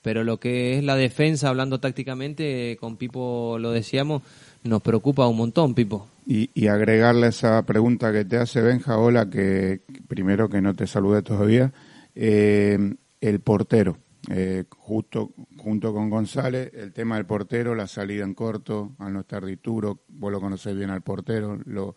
[0.03, 4.23] pero lo que es la defensa, hablando tácticamente, con Pipo lo decíamos,
[4.65, 6.09] nos preocupa un montón, Pipo.
[6.27, 10.87] Y, y, agregarle esa pregunta que te hace Benja, hola, que primero que no te
[10.87, 11.73] salude todavía,
[12.15, 13.97] eh, el portero,
[14.31, 19.21] eh, justo junto con González, el tema del portero, la salida en corto, al no
[19.21, 21.97] estar Dituro, vos lo conocés bien al portero, lo,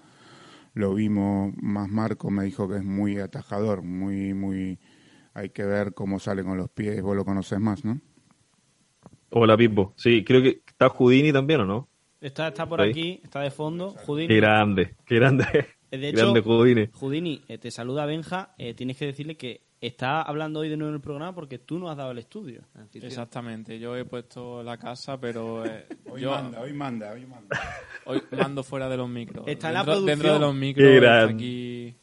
[0.75, 4.77] lo vimos más Marco, me dijo que es muy atajador, muy, muy
[5.33, 7.99] hay que ver cómo sale con los pies, vos lo conoces más, ¿no?
[9.29, 9.93] Hola, Pipo.
[9.97, 11.89] Sí, creo que está Houdini también, ¿o no?
[12.21, 13.95] Está, está por aquí, está de fondo.
[14.05, 14.27] Houdini.
[14.27, 15.45] Qué grande, qué grande.
[15.91, 16.89] De hecho, grande Houdini.
[16.93, 18.53] Houdini, eh, te saluda Benja.
[18.57, 21.80] Eh, tienes que decirle que está hablando hoy de nuevo en el programa porque tú
[21.80, 22.62] no has dado el estudio.
[22.93, 27.58] Exactamente, yo he puesto la casa, pero eh, hoy yo manda, hoy manda, hoy manda.
[28.08, 29.48] Hoy mando fuera de los micros.
[29.48, 30.06] Está dentro, en la producción.
[30.06, 31.95] dentro de los micros está aquí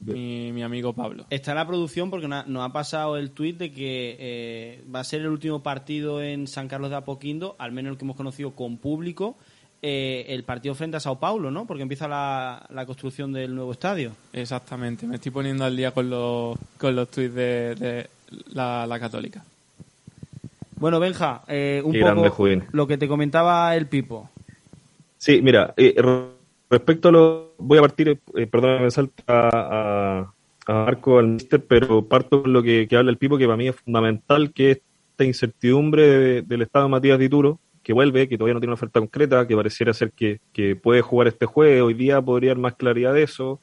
[0.00, 1.26] mi, mi, amigo Pablo.
[1.30, 5.04] Está en la producción porque nos ha pasado el tuit de que eh, va a
[5.04, 8.54] ser el último partido en San Carlos de Apoquindo, al menos el que hemos conocido
[8.54, 9.36] con público,
[9.82, 11.66] eh, el partido frente a Sao Paulo, ¿no?
[11.66, 14.12] Porque empieza la, la, construcción del nuevo estadio.
[14.32, 18.06] Exactamente, me estoy poniendo al día con los, con los tuits de, de
[18.52, 19.42] la, la, Católica.
[20.76, 24.28] Bueno, Benja, eh, un Qué poco lo que te comentaba el Pipo.
[25.16, 25.94] Sí, mira, eh,
[26.68, 27.54] respecto a lo.
[27.58, 30.32] Voy a partir, eh, perdón, me salta a,
[30.66, 33.56] a Marco, al Mister, pero parto con lo que, que, habla el Pipo, que para
[33.56, 37.58] mí es fundamental, que esta incertidumbre de, del estado de Matías Dituro,
[37.92, 41.28] vuelve, que todavía no tiene una oferta concreta, que pareciera ser que, que puede jugar
[41.28, 41.86] este juego.
[41.86, 43.60] Hoy día podría haber más claridad de eso.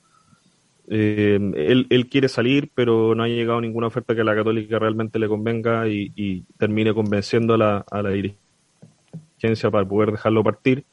[0.89, 4.79] Eh, él, él, quiere salir, pero no ha llegado ninguna oferta que a la Católica
[4.79, 10.85] realmente le convenga y, termine convenciendo a la, a la dirigencia para poder dejarlo partir.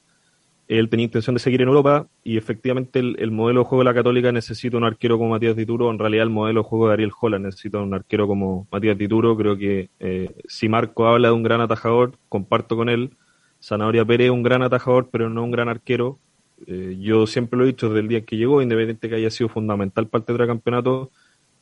[0.67, 3.95] él tenía intención de seguir en Europa y efectivamente el, modelo de juego de la
[3.95, 5.91] Católica necesita un arquero como Matías Dituro.
[5.91, 9.37] En realidad el modelo de juego de Ariel Holland necesita un arquero como Matías Dituro.
[9.37, 13.17] Creo que eh, si Marco habla de un gran atajador, comparto con él.
[13.65, 16.19] Zanahoria Pérez es un gran atajador, pero no un gran arquero.
[16.67, 19.49] Eh, yo siempre lo he dicho desde el día que llegó, independiente que haya sido
[19.49, 21.11] fundamental para el campeonato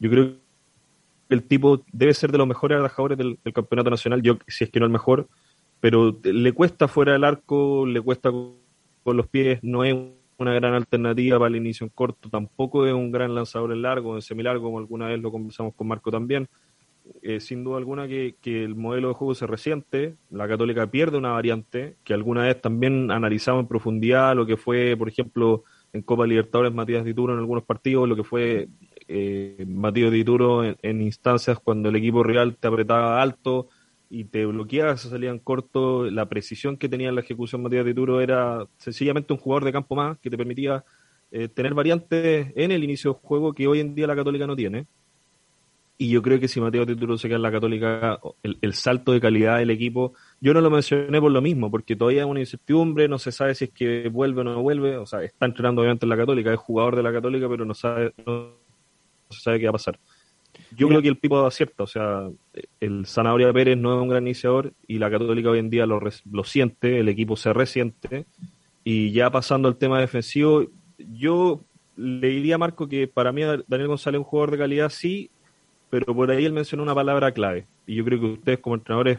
[0.00, 0.32] yo creo
[1.28, 4.64] que el tipo debe ser de los mejores atajadores del, del campeonato nacional, yo si
[4.64, 5.28] es que no el mejor,
[5.78, 9.94] pero le cuesta fuera del arco, le cuesta con los pies, no es
[10.38, 14.16] una gran alternativa para el inicio en corto, tampoco es un gran lanzador en largo,
[14.16, 16.48] en semilargo, como alguna vez lo conversamos con Marco también.
[17.22, 21.30] Eh, sin duda alguna que, el modelo de juego se resiente, la Católica pierde una
[21.30, 26.26] variante, que alguna vez también analizamos en profundidad lo que fue, por ejemplo, en Copa
[26.26, 28.68] Libertadores Matías Dituro en algunos partidos, lo que fue
[29.08, 33.68] eh, Matías Dituro en, instancias cuando el equipo real te apretaba alto,
[34.08, 36.10] y te bloqueaba se salían corto.
[36.10, 39.72] La precisión que tenía en la ejecución Matías de Turo era sencillamente un jugador de
[39.72, 40.84] campo más que te permitía
[41.30, 44.54] eh, tener variantes en el inicio del juego que hoy en día la Católica no
[44.54, 44.86] tiene.
[45.98, 49.20] Y yo creo que si Mateo Tituro se queda en la Católica, el, salto de
[49.20, 53.08] calidad del equipo, yo no lo mencioné por lo mismo, porque todavía hay una incertidumbre,
[53.08, 56.04] no se sabe si es que vuelve o no vuelve, o sea, está entrenando obviamente
[56.04, 58.54] en la Católica, es jugador de la Católica, pero no sabe, no
[59.30, 59.98] se sabe qué va a pasar.
[60.76, 62.28] Yo creo que el Pipo acierta, o sea,
[62.80, 66.00] el Zanahoria Pérez no es un gran iniciador y la Católica hoy en día lo,
[66.00, 68.26] lo siente, el equipo se resiente.
[68.84, 70.66] Y ya pasando al tema defensivo,
[70.98, 71.60] yo
[71.96, 75.30] le diría a Marco que para mí Daniel González es un jugador de calidad, sí,
[75.92, 77.66] pero por ahí él mencionó una palabra clave.
[77.86, 79.18] Y yo creo que ustedes como entrenadores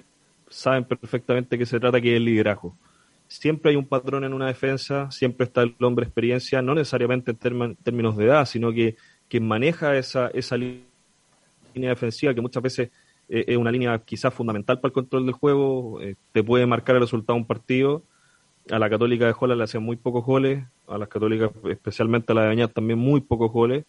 [0.50, 2.76] saben perfectamente que se trata que es el liderazgo.
[3.28, 7.76] Siempre hay un patrón en una defensa, siempre está el hombre experiencia, no necesariamente en
[7.76, 8.96] términos de edad, sino que
[9.30, 10.88] quien maneja esa, esa línea
[11.76, 12.90] defensiva que muchas veces
[13.30, 16.96] eh, es una línea quizás fundamental para el control del juego, eh, te puede marcar
[16.96, 18.02] el resultado de un partido.
[18.72, 22.36] A la Católica de Jola le hacen muy pocos goles, a las Católicas, especialmente a
[22.36, 23.86] la de Bañat, también muy pocos goles.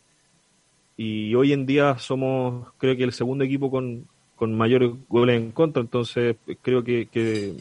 [0.97, 5.51] Y hoy en día somos, creo que, el segundo equipo con, con mayores goles en
[5.51, 7.55] contra, entonces creo que, que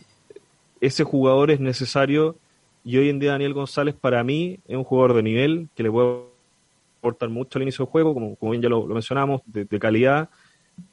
[0.82, 2.36] ese jugador es necesario.
[2.84, 5.92] Y hoy en día Daniel González, para mí, es un jugador de nivel que le
[5.92, 6.34] puede
[7.04, 10.30] aportar mucho al inicio del juego, como, como bien ya lo, mencionamos, de, calidad,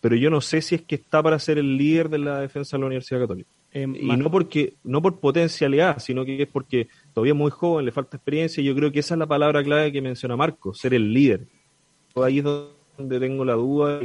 [0.00, 2.76] pero yo no sé si es que está para ser el líder de la defensa
[2.76, 3.48] de la Universidad Católica.
[3.72, 7.84] Eh, y no porque no por potencialidad, sino que es porque todavía es muy joven,
[7.86, 10.74] le falta experiencia, y yo creo que esa es la palabra clave que menciona Marco,
[10.74, 11.46] ser el líder.
[12.16, 14.00] Ahí es donde tengo la duda,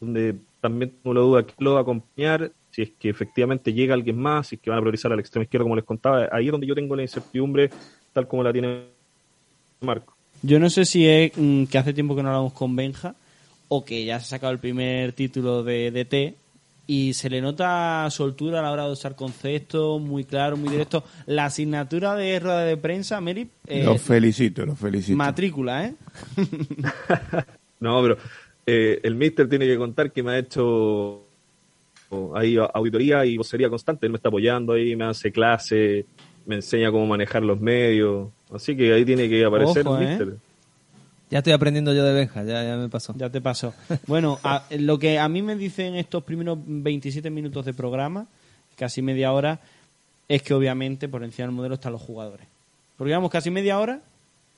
[0.00, 3.94] donde también tengo la duda que lo va a acompañar, si es que efectivamente llega
[3.94, 6.46] alguien más, si es que van a priorizar al extremo izquierdo como les contaba, ahí
[6.46, 7.70] es donde yo tengo la incertidumbre
[8.12, 8.84] tal como la tiene
[9.80, 10.14] Marco.
[10.42, 13.14] Yo no sé si es mm, que hace tiempo que no hablamos con Benja
[13.68, 16.36] o que ya se ha sacado el primer título de DT
[16.86, 21.04] y se le nota soltura a la hora de usar conceptos, muy claro, muy directo.
[21.26, 23.48] La asignatura de rueda de prensa, Mary...
[23.66, 25.16] Eh, los felicito, los felicito.
[25.16, 25.94] Matrícula, ¿eh?
[27.80, 28.16] no, pero
[28.66, 31.24] eh, el mister tiene que contar que me ha hecho
[32.34, 34.06] ahí auditoría y vocería constante.
[34.06, 36.06] Él me está apoyando ahí, me hace clase,
[36.46, 38.28] me enseña cómo manejar los medios.
[38.52, 40.34] Así que ahí tiene que aparecer ¿eh?
[41.30, 43.14] Ya estoy aprendiendo yo de Benja, ya, me pasó.
[43.16, 43.72] Ya te pasó.
[44.08, 44.40] Bueno,
[44.70, 48.26] lo que a mí me dicen estos primeros 27 minutos de programa,
[48.76, 49.60] casi media hora,
[50.28, 52.46] es que obviamente por encima del modelo están los jugadores.
[52.96, 54.00] Porque digamos casi media hora,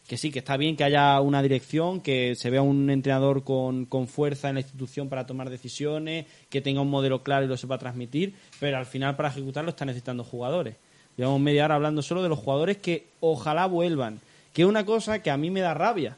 [0.08, 3.84] que sí, que está bien que haya una dirección, que se vea un entrenador con,
[3.84, 7.56] con fuerza en la institución para tomar decisiones, que tenga un modelo claro y lo
[7.56, 10.76] sepa transmitir, pero al final para ejecutarlo está necesitando jugadores.
[11.16, 14.20] Llevamos media hora hablando solo de los jugadores que ojalá vuelvan.
[14.52, 16.16] Que es una cosa que a mí me da rabia.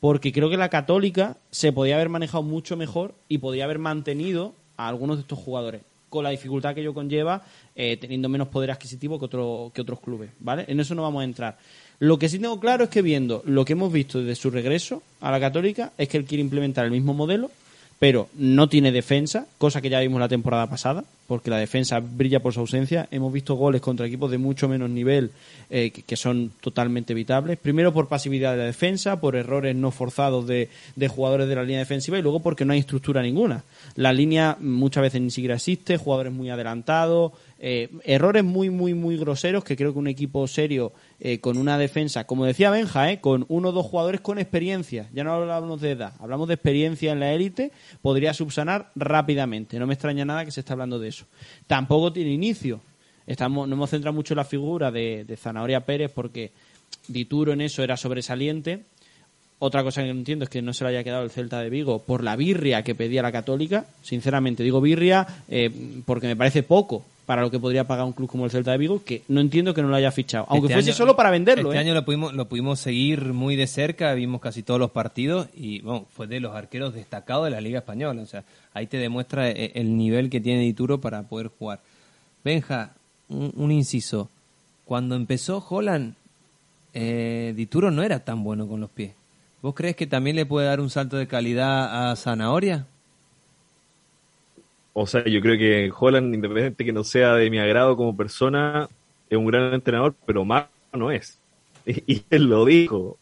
[0.00, 4.54] Porque creo que la Católica se podía haber manejado mucho mejor y podía haber mantenido
[4.76, 5.82] a algunos de estos jugadores.
[6.08, 7.42] Con la dificultad que ello conlleva,
[7.76, 10.30] eh, teniendo menos poder adquisitivo que, otro, que otros clubes.
[10.40, 10.64] ¿Vale?
[10.66, 11.58] En eso no vamos a entrar.
[12.00, 15.02] Lo que sí tengo claro es que viendo lo que hemos visto desde su regreso
[15.20, 17.50] a la Católica, es que él quiere implementar el mismo modelo,
[18.00, 22.40] pero no tiene defensa, cosa que ya vimos la temporada pasada porque la defensa brilla
[22.40, 23.06] por su ausencia.
[23.12, 25.30] Hemos visto goles contra equipos de mucho menos nivel
[25.70, 27.56] eh, que, son totalmente evitables.
[27.56, 30.68] Primero por pasividad de la defensa, por errores no forzados de,
[31.08, 33.62] jugadores de la línea defensiva y luego porque no hay estructura ninguna.
[33.94, 39.16] La línea muchas veces ni siquiera existe, jugadores muy adelantados, eh, errores muy, muy, muy
[39.16, 43.20] groseros que creo que un equipo serio eh, con una defensa, como decía Benja, eh,
[43.20, 47.12] con uno o dos jugadores con experiencia, ya no hablamos de edad, hablamos de experiencia
[47.12, 49.78] en la élite, podría subsanar rápidamente.
[49.78, 51.26] No me extraña nada que se esté hablando de eso.
[51.66, 52.80] Tampoco tiene inicio.
[53.26, 56.52] Estamos, no hemos centrado mucho en la figura de, Zanahoria Pérez porque
[57.06, 58.84] Dituro en eso era sobresaliente.
[59.58, 61.68] Otra cosa que no entiendo es que no se le haya quedado el Celta de
[61.68, 63.84] Vigo por la birria que pedía la Católica.
[64.00, 65.26] Sinceramente, digo birria
[66.06, 68.78] porque me parece poco para lo que podría pagar un club como el Celta de
[68.78, 70.46] Vigo, que no entiendo que no lo haya fichado.
[70.48, 71.68] Aunque Este fuese año- solo para venderlo.
[71.70, 71.80] Este ¿eh?
[71.80, 75.80] año lo pudimos, lo pudimos seguir muy de cerca, vimos casi todos los partidos y
[75.82, 78.20] bueno, fue de los arqueros destacados de la Liga Española.
[78.20, 78.42] O sea,
[78.74, 81.78] ahí te demuestra eh, el nivel que tiene Dituro para poder jugar.
[82.42, 82.94] Benja,
[83.28, 84.28] un, un inciso.
[84.84, 86.14] Cuando empezó Holland,
[86.94, 89.12] eh, Dituro no era tan bueno con los pies.
[89.62, 92.86] ¿Vos crees que también le puede dar un salto de calidad a Zanahoria?
[95.02, 98.86] O sea, yo creo que Holland, independiente que no sea de mi agrado como persona,
[99.30, 101.38] es un gran entrenador, pero mago no es.
[101.86, 103.16] Y, y él lo dijo.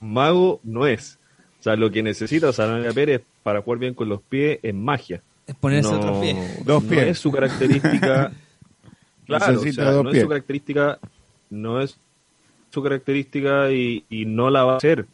[0.00, 1.18] Mago no es.
[1.60, 5.20] O sea, lo que necesita Sanabria Pérez para jugar bien con los pies es magia.
[5.46, 6.34] Es ponerse no, otro pie.
[6.64, 7.08] Dos no pies.
[7.08, 8.32] es su característica.
[9.26, 10.16] claro, o sea, dos no pies.
[10.16, 10.98] es su característica,
[11.50, 11.98] no es
[12.70, 15.04] su característica y, y no la va a hacer.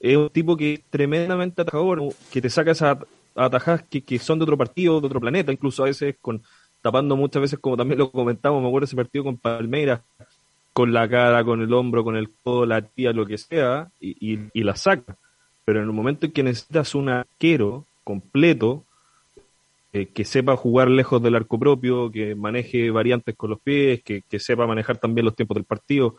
[0.00, 2.98] Es un tipo que es tremendamente atajador, que te saca esas
[3.36, 6.42] atajadas que, que son de otro partido, de otro planeta, incluso a veces con
[6.86, 10.02] tapando muchas veces, como también lo comentamos, me acuerdo ese partido con Palmeiras,
[10.72, 14.38] con la cara, con el hombro, con el codo, la tía, lo que sea, y,
[14.52, 15.16] y, la saca.
[15.64, 18.84] Pero en el momento en que necesitas un arquero completo,
[19.92, 24.22] eh, que sepa jugar lejos del arco propio, que maneje variantes con los pies, que,
[24.22, 26.14] que sepa manejar también los tiempos del partido.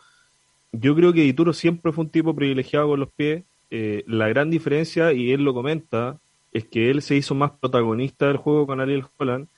[0.72, 3.44] Yo creo que Dituro siempre fue un tipo privilegiado con los pies.
[3.70, 6.18] Eh, la gran diferencia, y él lo comenta,
[6.58, 9.48] es que él se hizo más protagonista del juego con Ariel Holland.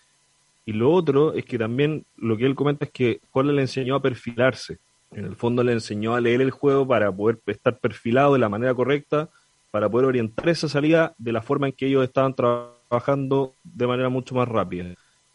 [0.66, 3.96] Y lo otro es que también lo que él comenta es que Holland le enseñó
[3.96, 4.78] a perfilarse.
[5.10, 8.48] En el fondo le enseñó a leer el juego para poder estar perfilado de la
[8.48, 9.28] manera correcta,
[9.70, 14.08] para poder orientar esa salida de la forma en que ellos estaban trabajando de manera
[14.08, 14.94] mucho más rápida.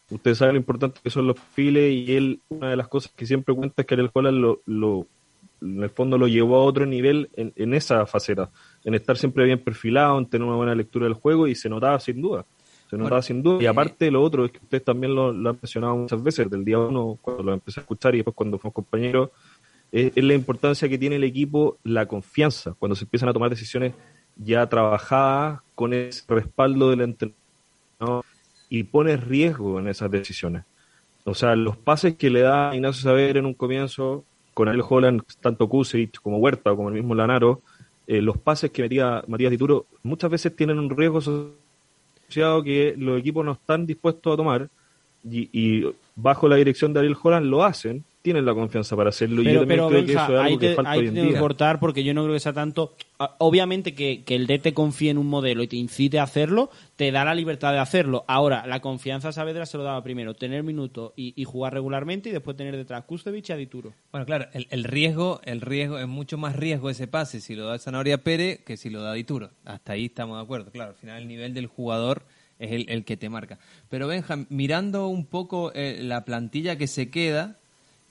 [0.10, 3.26] Ustedes saben lo importante que son los perfiles y él, una de las cosas que
[3.26, 5.08] siempre cuenta es que Ariel Holland lo, lo,
[5.62, 8.52] en el fondo lo llevó a otro nivel en, en esa faceta,
[8.86, 12.00] en estar siempre bien perfilado, en tener una buena lectura del juego y se notaba
[12.00, 12.46] sin duda.
[12.90, 13.62] Se notaba Bueno, sin duda.
[13.62, 16.50] Y eh, aparte, lo otro es que ustedes también lo, lo han mencionado muchas veces,
[16.50, 19.32] del día uno, cuando lo empecé a escuchar y después cuando fuimos compañeros,
[19.92, 23.50] es, es la importancia que tiene el equipo, la confianza, cuando se empiezan a tomar
[23.50, 23.94] decisiones
[24.38, 28.24] ya trabajadas con ese respaldo del entrenador
[28.70, 30.64] y pones riesgo en esas decisiones.
[31.24, 35.24] O sea, los pases que le da Ignacio Saber en un comienzo, con Ariel Holland,
[35.42, 37.62] tanto Kusevich como Huerta o como el mismo Lanaro,
[38.08, 43.20] eh, los pases que metía Matías Dituro muchas veces tienen un riesgo asociado que los
[43.20, 44.70] equipos no están dispuestos a tomar
[45.24, 49.44] y, y bajo la dirección de Ariel Holland lo hacen, tienen la confianza para hacerlo
[49.44, 51.12] y yo también pero creo que eso es ahí algo que te, falta ahí hoy
[51.12, 52.96] te en que cortar porque yo no creo que sea tanto.
[53.20, 56.72] ah, Obviamente que, que el DT confíe en un modelo y te incite a hacerlo,
[56.96, 58.26] te da la libertad de hacerlo.
[58.28, 62.30] Ahora, la confianza a Saavedra se lo daba primero, tener minutos y, y jugar regularmente
[62.30, 63.94] y después tener detrás Kusevich y a Dituro.
[64.12, 67.68] Bueno, claro, el, el riesgo, el riesgo es mucho más riesgo ese pase si lo
[67.68, 69.52] da Zanahoria Pérez que si lo da Dituro.
[69.66, 70.72] Hasta ahí estamos de acuerdo.
[70.72, 72.24] Claro, al final el nivel del jugador
[72.60, 73.60] es el, el que te marca.
[73.90, 77.58] Pero Benja, mirando un poco eh, la plantilla que se queda,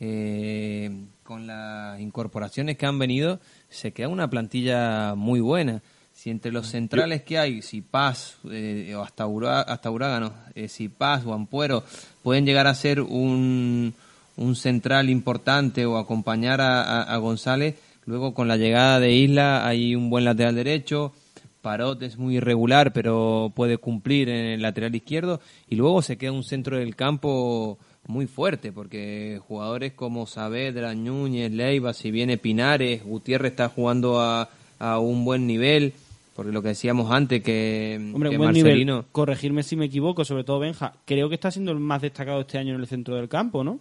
[0.01, 0.91] eh,
[1.23, 5.83] con las incorporaciones que han venido, se queda una plantilla muy buena.
[6.13, 10.69] Si entre los centrales que hay, si Paz eh, o hasta, Ura- hasta Urágano, eh,
[10.69, 11.83] si Paz o Ampuero
[12.23, 13.95] pueden llegar a ser un,
[14.37, 17.75] un central importante o acompañar a, a- a González,
[18.07, 21.13] luego con la llegada de Isla hay un buen lateral derecho,
[21.63, 26.31] Parot es muy irregular pero puede cumplir en el lateral izquierdo y luego se queda
[26.33, 33.03] un centro del campo muy fuerte porque jugadores como Saavedra, Núñez, Leiva, si viene Pinares,
[33.05, 35.95] Gutiérrez está jugando a, a un buen nivel,
[36.37, 38.93] porque lo que decíamos antes que, Hombre, que un buen Marcelino...
[38.95, 39.11] nivel.
[39.13, 40.95] Corregirme si me equivoco, sobre todo Benja.
[41.05, 43.81] Creo que está siendo el más destacado este año en el centro del campo, ¿no?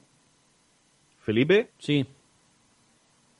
[1.22, 2.06] Felipe, Sí.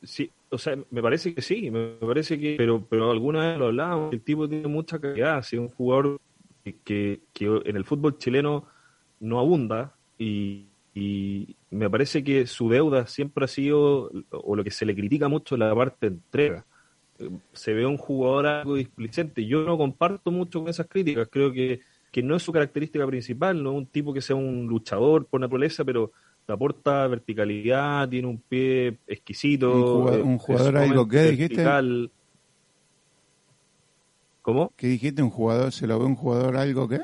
[0.04, 3.68] Sí, o sea, me parece que sí, me parece que, pero, pero alguna vez lo
[3.68, 6.20] hablábamos, el tipo tiene mucha calidad, es un jugador
[6.66, 8.66] que, que, que en el fútbol chileno
[9.22, 14.72] no abunda y, y me parece que su deuda siempre ha sido, o lo que
[14.72, 16.66] se le critica mucho, la parte de entrega.
[17.20, 19.46] Eh, Se ve un jugador algo displicente.
[19.46, 23.62] Yo no comparto mucho con esas críticas, creo que, que no es su característica principal,
[23.64, 26.12] no es un tipo que sea un luchador por naturaleza, pero
[26.46, 29.72] te aporta verticalidad, tiene un pie exquisito.
[29.74, 31.56] Un jugador- eh, un jugador algo, ¿qué dijiste?
[31.56, 32.12] vertical.
[34.42, 34.74] ¿Cómo?
[34.76, 35.24] ¿Qué dijiste?
[35.24, 35.72] ¿Un jugador?
[35.72, 37.00] ¿Se lo ve un jugador algo qué?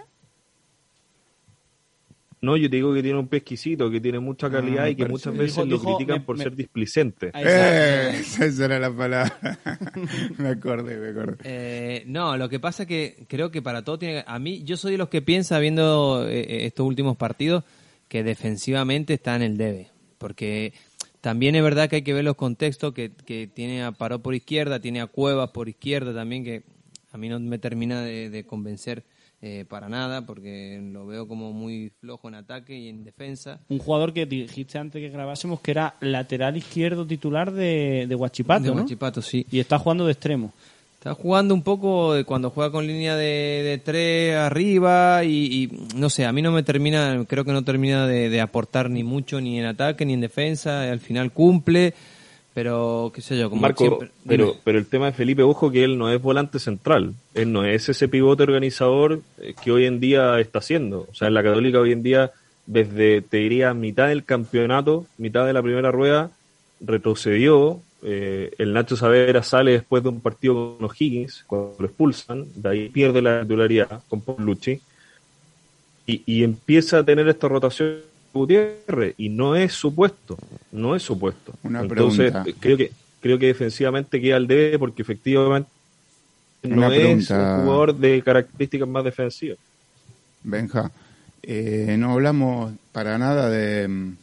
[2.41, 4.95] No, yo te digo que tiene un pie exquisito, que tiene mucha calidad me y
[4.95, 7.31] que muchas veces Dijo- lo dijo- critican me- por me- ser displicente.
[7.33, 9.33] Eh, esa era la palabra.
[10.37, 11.37] me acordé, me acordé.
[11.43, 14.23] Eh, no, lo que pasa que creo que para todo tiene...
[14.25, 17.63] A mí, yo soy de los que piensa, viendo eh, eh, estos últimos partidos,
[18.07, 19.89] que defensivamente está en el debe.
[20.17, 20.73] Porque
[21.21, 24.33] también es verdad que hay que ver los contextos, que, que tiene a Paró por
[24.33, 26.63] izquierda, tiene a Cuevas por izquierda también, que
[27.11, 29.03] a mí no me termina de, de convencer
[29.41, 33.59] eh, para nada, porque lo veo como muy flojo en ataque y en defensa.
[33.69, 38.65] Un jugador que dijiste antes que grabásemos que era lateral izquierdo titular de, de Huachipato,
[38.65, 38.81] de ¿no?
[38.81, 39.45] Huachipato, sí.
[39.49, 40.51] Y está jugando de extremo.
[40.99, 45.95] Está jugando un poco de cuando juega con línea de, de tres arriba y, y,
[45.95, 49.05] no sé, a mí no me termina, creo que no termina de, de aportar ni
[49.05, 51.93] mucho ni en ataque ni en defensa, al final cumple,
[52.59, 55.85] pero qué sé yo, como Marco, siempre- pero, pero el tema de Felipe, ojo que
[55.85, 60.01] él no es volante central, él no es ese pivote organizador eh, que hoy en
[60.01, 61.07] día está haciendo.
[61.09, 62.31] O sea, en la Católica hoy en día,
[62.65, 66.31] desde, te diría, mitad del campeonato, mitad de la primera rueda,
[66.81, 67.79] retrocedió.
[68.03, 72.45] eh, el Nacho Saavedra sale después de un partido con los Higgins, cuando lo expulsan,
[72.55, 74.81] de ahí pierde la titularidad con Lucci
[76.05, 77.99] y, y empieza a tener esta rotación
[78.33, 80.37] Gutiérrez y no es supuesto,
[80.71, 81.53] no es supuesto.
[81.63, 82.57] Una Entonces pregunta.
[82.59, 85.69] creo que creo que defensivamente queda al debe porque efectivamente
[86.63, 87.55] no Una es pregunta.
[87.57, 89.57] un jugador de características más defensivas.
[90.43, 90.91] Benja,
[91.43, 94.15] eh, no hablamos para nada de mm,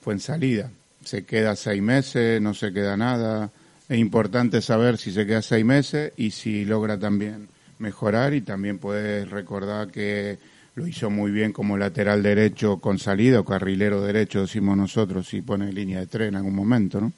[0.00, 0.70] Fuensalida.
[1.04, 3.50] Se queda seis meses, no se queda nada.
[3.88, 7.48] Es importante saber si se queda seis meses y si logra también
[7.78, 10.38] mejorar y también puedes recordar que
[10.76, 15.42] lo hizo muy bien como lateral derecho con salida o carrilero derecho, decimos nosotros, si
[15.42, 17.12] pone línea de tren en algún momento, ¿no?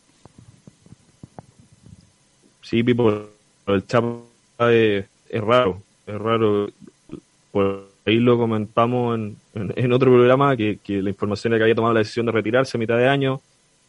[2.63, 3.11] Sí, Pipo,
[3.67, 4.19] el Chapa
[4.73, 6.69] es, es raro, es raro.
[7.53, 11.75] Por ahí lo comentamos en, en- otro programa que, que la información era que había
[11.75, 13.41] tomado la decisión de retirarse a mitad de año.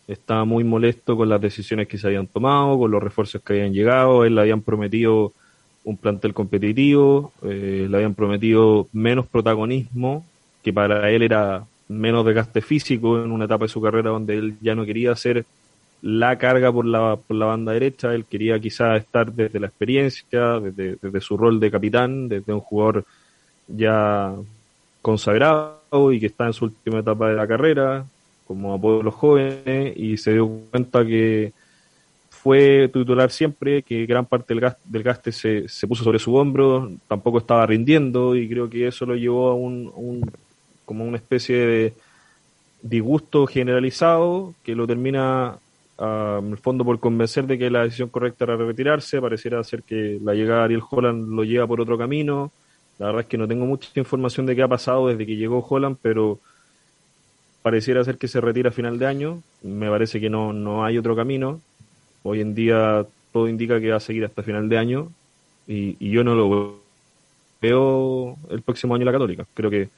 [0.07, 3.74] Estaba muy molesto con las decisiones que se habían tomado, con los refuerzos que habían
[3.74, 4.26] llegado.
[4.26, 5.34] Él le habían prometido
[5.88, 10.26] un plantel competitivo, eh, le habían prometido menos protagonismo,
[10.62, 14.58] que para él era menos desgaste físico en una etapa de su carrera donde él
[14.60, 15.46] ya no quería ser
[16.02, 20.60] la carga por la, por la banda derecha, él quería quizás estar desde la experiencia,
[20.60, 23.06] desde, desde su rol de capitán, desde un jugador
[23.70, 24.36] ya
[25.02, 28.06] consagrado y que está en su última etapa de la carrera,
[28.46, 31.54] como apoyo a los jóvenes, y se dio cuenta que
[32.48, 36.36] fue titular siempre, que gran parte del gaste, del gaste se, se puso sobre su
[36.36, 40.22] hombro, tampoco estaba rindiendo y creo que eso lo llevó a un, un-
[40.86, 41.98] como una especie de
[42.82, 45.60] disgusto generalizado que lo termina
[46.00, 50.20] en el fondo por convencer de que la decisión correcta era retirarse, pareciera ser que
[50.22, 52.54] la llegada de Ariel Holland lo lleva por otro camino,
[53.00, 55.66] la verdad es que no tengo mucha información de qué ha pasado desde que llegó
[55.68, 56.41] Holland, pero
[57.62, 60.98] pareciera ser que se retira a final de año, me parece que no, no hay
[60.98, 61.62] otro camino,
[62.28, 65.11] hoy en día todo indica que va a seguir hasta final de año
[65.67, 66.80] y, y yo no lo
[67.61, 69.89] veo el próximo año la Católica, creo que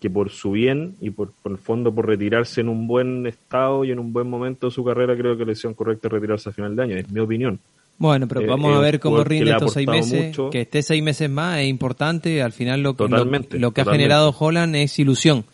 [0.00, 3.84] que por su bien y por, por el fondo por retirarse en un buen estado
[3.84, 6.48] y en un buen momento de su carrera, creo que la decisión correcta es retirarse
[6.48, 7.58] a final de año, es mi opinión.
[7.98, 10.26] Bueno, pero Eh, vamos a ver cómo rinde estos seis meses.
[10.28, 10.50] mucho.
[10.50, 12.40] Que esté seis meses más es importante.
[12.44, 13.58] Al final lo, que- lo, que ha totalmente.
[13.90, 15.44] generado Holland es ilusión.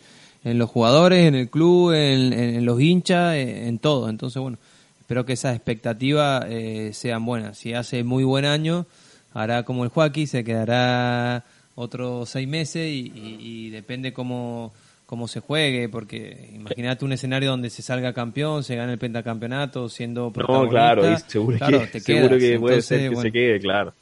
[0.43, 4.09] En los jugadores, en el club, en, en- en los hinchas, en, en todo.
[4.09, 4.59] Entonces, bueno,
[5.05, 7.59] espero que esas expectativas eh, sean buenas.
[7.59, 8.87] Si hace muy buen año,
[9.35, 11.43] hará como el Joaquín, se quedará
[11.75, 14.73] otros seis meses y, y- y depende cómo,
[15.05, 19.89] cómo se juegue, porque imagínate un escenario donde se salga campeón, se gane el pentacampeonato
[19.89, 20.71] siendo No, protagonista.
[20.71, 22.39] claro, ahí seguro Claro, que, te seguro quedas.
[22.39, 23.93] que puede Entonces, ser que bueno, se quede, claro.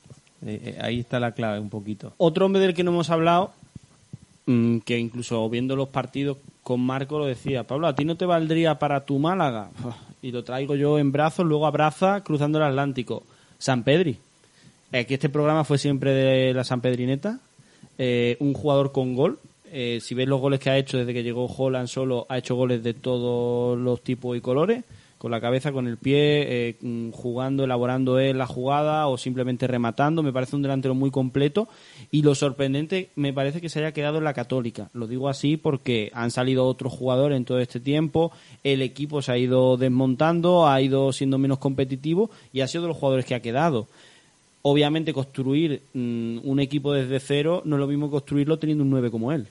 [0.46, 2.14] eh, eh, ahí está la clave un poquito.
[2.16, 3.52] Otro hombre del que no hemos hablado,
[4.46, 8.26] mm, que incluso viendo los partidos con Marco lo decía, Pablo, ¿a ti no te
[8.26, 9.70] valdría para tu Málaga?
[10.22, 13.24] Y lo traigo yo en brazos, luego abraza cruzando el Atlántico.
[13.60, 14.18] San Pedri.
[14.94, 17.40] Aquí este programa fue siempre de la San Pedrineta.
[17.98, 19.40] Eh, un jugador con gol.
[19.72, 22.56] Eh, si ves los goles que ha hecho desde que llegó Holland solo, ha hecho
[22.56, 24.84] goles de todos los tipos y colores.
[25.24, 26.18] Con la cabeza, con el pie,
[26.50, 30.22] eh, mm, jugando, elaborando él la jugada o simplemente rematando.
[30.22, 31.70] Me parece un delantero muy completo.
[32.12, 34.90] Y lo sorprendente me parece que se haya quedado en la Católica.
[34.92, 38.34] Lo digo así porque han salido otros jugadores en todo este tiempo.
[38.66, 42.90] El equipo se ha ido desmontando, ha ido siendo menos competitivo y ha sido de
[42.90, 43.88] los jugadores que ha quedado.
[44.62, 49.10] Obviamente construir mm, un equipo desde cero no es lo mismo construirlo teniendo un 9
[49.10, 49.48] como él.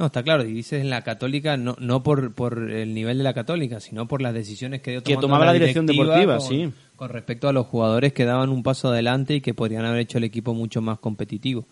[0.00, 3.24] No, está claro, y dices en la Católica no, no por, por el nivel de
[3.24, 6.70] la Católica, sino por las decisiones que dio Que tomaba la dirección deportiva, con, sí.
[6.96, 10.16] Con respecto a los jugadores que daban un paso adelante y que podrían haber hecho
[10.16, 11.66] el equipo mucho más competitivo.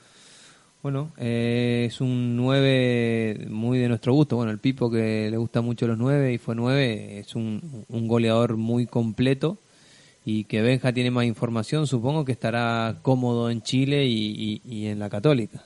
[0.83, 4.37] Bueno, eh, es un 9 muy de nuestro gusto.
[4.37, 8.09] Bueno, el Pipo que le gusta mucho los 9 y fue 9, es un, un
[8.09, 9.57] goleador muy completo
[10.25, 14.87] y que Benja tiene más información, supongo que estará cómodo en Chile y, y- y
[14.89, 15.65] en la Católica.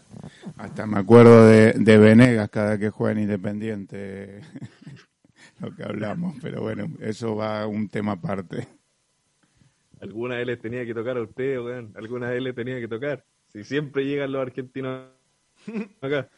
[0.63, 4.43] Hasta me acuerdo de, de Venegas cada que juega en Independiente,
[5.61, 8.69] lo que hablamos, pero bueno, eso va a un tema aparte.
[10.01, 11.93] Alguna vez les tenía que tocar a ustedes, weón.
[11.97, 13.25] Alguna vez les tenía que tocar.
[13.49, 15.09] Si siempre llegan los argentinos
[16.01, 16.29] acá.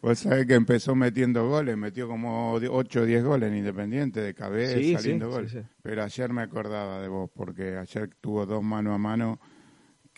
[0.00, 4.34] Vos sabés que empezó metiendo goles, metió como 8 o 10 goles en Independiente, de
[4.34, 5.50] cabeza, Sí, saliendo sí, goles.
[5.50, 5.58] sí.
[5.82, 9.40] Pero ayer me acordaba de vos, porque ayer tuvo dos mano a mano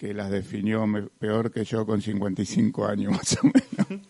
[0.04, 0.84] que las definió
[1.18, 4.06] peor que yo con 55 años más o menos.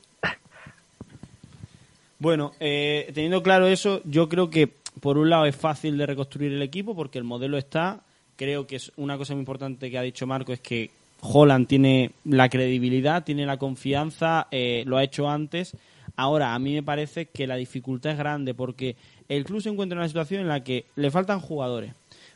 [2.19, 4.67] Bueno, eh, teniendo claro eso, yo creo que
[5.01, 8.01] por un lado es fácil de reconstruir el equipo porque el modelo está.
[8.35, 10.91] Creo que es una cosa muy importante que ha dicho Marco es que
[11.21, 15.77] Holland tiene la credibilidad, tiene la confianza, eh, lo ha hecho antes.
[16.17, 18.97] Ahora, a mí me parece que la dificultad es grande porque
[19.29, 21.93] el club se encuentra en una situación en la que le faltan jugadores.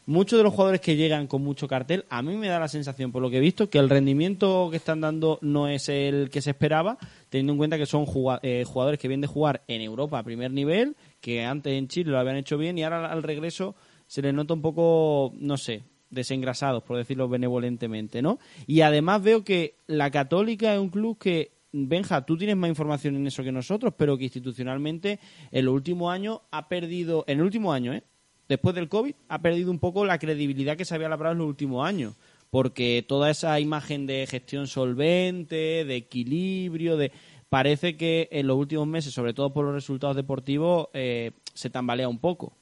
[0.08, 3.12] Muchos de los jugadores que llegan con mucho cartel, a mí me da la sensación,
[3.12, 6.40] por lo que he visto, que el rendimiento que están dando no es el que
[6.40, 6.96] se esperaba,
[7.28, 8.06] teniendo en cuenta que son
[8.40, 12.10] eh, jugadores que vienen de jugar en Europa a primer nivel, que antes en Chile
[12.10, 15.82] lo habían hecho bien y ahora al regreso se les nota un poco, no sé,
[16.08, 18.38] desengrasados, por decirlo benevolentemente, ¿no?
[18.66, 23.14] Y además veo que la Católica es un club que, Benja, tú tienes más información
[23.14, 27.44] en eso que nosotros, pero que institucionalmente en los últimos años ha perdido, en el
[27.44, 28.04] último año, ¿eh?
[28.48, 31.48] Después del COVID, ha perdido un poco la credibilidad que se había labrado en los
[31.48, 32.14] últimos años.
[32.50, 37.12] Porque toda esa imagen de gestión solvente, de equilibrio, de
[37.48, 42.08] parece que en los últimos meses, sobre todo por los resultados deportivos, eh, se tambalea
[42.08, 42.52] un poco.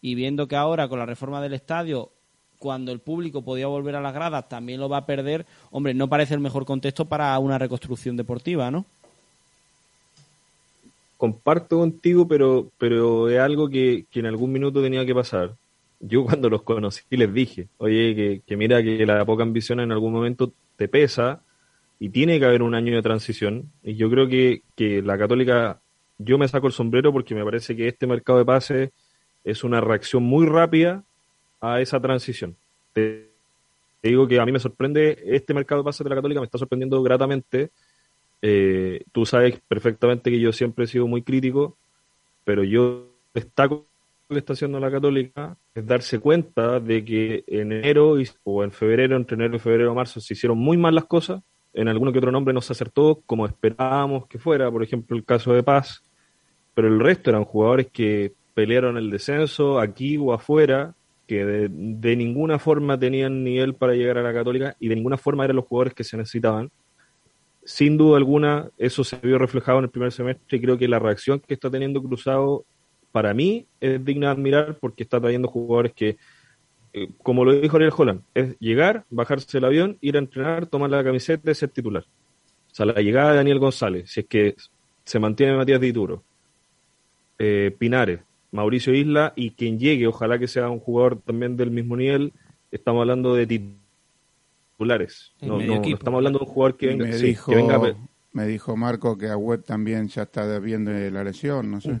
[0.00, 2.12] Y viendo que ahora con la reforma del estadio,
[2.58, 6.08] cuando el público podía volver a las gradas, también lo va a perder, hombre, no
[6.08, 8.86] parece el mejor contexto para una reconstrucción deportiva, ¿no?
[11.24, 15.54] Comparto contigo, pero, pero es algo que, que en algún minuto tenía que pasar.
[15.98, 20.12] Yo cuando los conocí les dije, oye, que, mira que la poca ambición en algún
[20.12, 21.40] momento te pesa
[21.98, 23.70] y tiene que haber un año de transición.
[23.82, 25.80] Y yo creo que, que la católica,
[26.18, 28.90] yo me saco el sombrero porque me parece que este mercado de pases
[29.44, 31.04] es una reacción muy rápida
[31.62, 32.54] a esa transición.
[32.92, 33.30] Te,
[34.02, 36.44] te digo que a mí me sorprende, este mercado de pases de la católica me
[36.44, 37.70] está sorprendiendo gratamente.
[38.46, 41.78] Eh, tú sabes perfectamente que yo siempre he sido muy crítico,
[42.44, 43.86] pero yo destaco
[44.28, 48.62] lo que está haciendo la Católica es darse cuenta de que en enero y- o
[48.62, 51.42] en febrero, entre enero y febrero marzo, se hicieron muy mal las cosas.
[51.72, 55.24] En alguno que otro nombre no se acertó como esperábamos que fuera, por ejemplo, el
[55.24, 56.02] caso de Paz,
[56.74, 60.94] pero el resto eran jugadores que pelearon el descenso aquí o afuera,
[61.26, 65.16] que de, de ninguna forma tenían nivel para llegar a la Católica y de ninguna
[65.16, 66.70] forma eran los jugadores que se necesitaban
[67.64, 70.98] sin duda alguna, eso se vio reflejado en el primer semestre y creo que la
[70.98, 72.64] reacción que está teniendo Cruzado,
[73.12, 76.16] para mí, es digna de admirar porque está trayendo jugadores que,
[76.92, 80.90] eh, como lo dijo Ariel Holland, es llegar, bajarse el avión, ir a entrenar, tomar
[80.90, 82.04] la camiseta y ser titular.
[82.72, 84.56] O sea, la llegada de Daniel González, si es que
[85.04, 86.22] se mantiene Matías Dituro,
[87.38, 88.20] eh, Pinares,
[88.52, 92.32] Mauricio Isla y quien llegue, ojalá que sea un jugador también del mismo nivel,
[92.70, 93.46] estamos hablando de.
[94.78, 97.96] No, estamos hablando de un jugador que venga, me, sí, dijo, que venga a-
[98.32, 102.00] me dijo Marco que a Web también ya está viendo la lesión, no sé.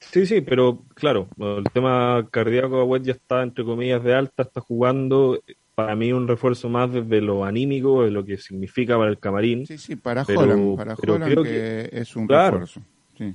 [0.00, 4.42] Sí, sí, pero claro, el tema cardíaco de Wet ya está entre comillas de alta,
[4.44, 5.40] está jugando.
[5.74, 9.66] Para mí un refuerzo más desde lo anímico, de lo que significa para el camarín.
[9.66, 12.60] Sí, sí, para Pero- Holland, para pero Holland creo que, es un claro.
[12.60, 12.80] refuerzo.
[13.16, 13.34] Sí.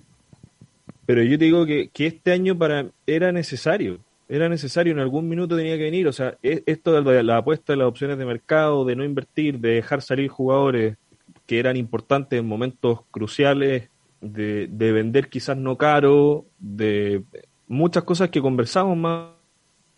[1.05, 5.28] Pero yo te digo que, que este año para era necesario, era necesario, en algún
[5.28, 6.07] minuto tenía que venir.
[6.07, 9.59] O sea, e- esto de la, apuesta de las opciones de mercado, de no invertir,
[9.59, 10.97] de dejar salir jugadores
[11.45, 13.89] que eran importantes en momentos cruciales,
[14.21, 17.24] de, de vender quizás no caro, de
[17.67, 19.30] muchas cosas que conversamos más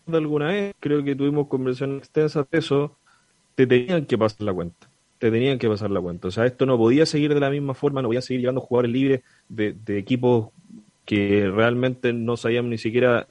[0.06, 2.96] de alguna vez, creo que tuvimos conversaciones extensas de eso,
[3.54, 4.88] te tenían que pasar la cuenta.
[5.18, 6.28] Te tenían que pasar la cuenta.
[6.28, 8.92] O sea, esto no podía seguir de la misma forma, no podía seguir llevando jugadores
[8.92, 10.50] libres de, de equipos
[11.06, 13.28] que realmente no sabíamos ni siquiera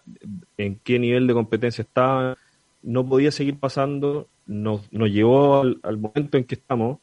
[0.58, 2.36] en qué nivel de competencia estaban.
[2.82, 7.00] No podía seguir pasando, nos, nos llevó al, momento en que estamos.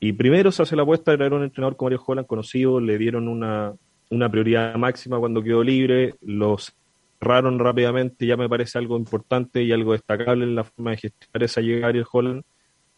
[0.00, 2.96] Y primero se hace la apuesta de traer un entrenador como Ariel Holland conocido, le
[2.96, 3.74] dieron una,
[4.10, 6.72] una prioridad máxima cuando quedó libre, los
[7.18, 11.42] cerraron rápidamente, ya me parece algo importante y algo destacable en la forma de gestionar
[11.42, 12.42] esa llegada de Ariel Holland.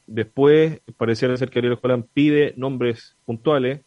[0.07, 3.81] Después, pareciera ser que Ariel Holland pide nombres puntuales,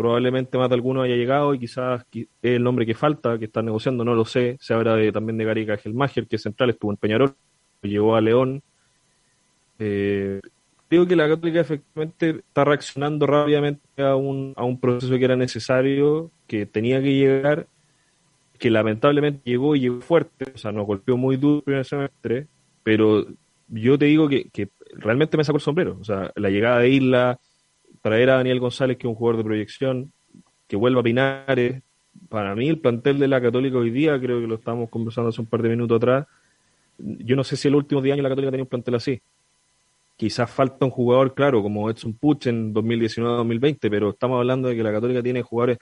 [0.00, 3.44] probablemente más de alguno haya llegado y quizás qui- es el nombre que falta, que
[3.44, 4.56] está negociando, no lo sé.
[4.58, 7.34] Se habla de, también de Gary Cajelmacher, que es central, estuvo en Peñarol,
[7.82, 8.62] llegó a León.
[9.78, 10.40] Eh,
[10.90, 15.36] digo que la Católica efectivamente está reaccionando rápidamente a un, a un proceso que era
[15.36, 17.66] necesario, que tenía que llegar,
[18.58, 22.46] que lamentablemente llegó y llegó fuerte, o sea, nos golpeó muy duro el primer semestre,
[22.82, 23.26] pero
[23.68, 25.96] yo te digo que, que realmente me sacó el sombrero.
[26.00, 27.38] O sea, la llegada de Isla,
[28.02, 30.12] traer a Daniel González, que es un jugador de proyección,
[30.66, 31.82] que vuelva a Pinares.
[32.28, 35.40] Para mí, el plantel de la Católica hoy día, creo que lo estábamos conversando hace
[35.40, 36.26] un par de minutos atrás.
[36.98, 39.20] Yo no sé si en los últimos 10 años la Católica tenía un plantel así.
[40.16, 44.82] quizás falta un jugador, claro, como Edson Puch en 2019-2020, pero estamos hablando de que
[44.82, 45.78] la Católica tiene jugadores,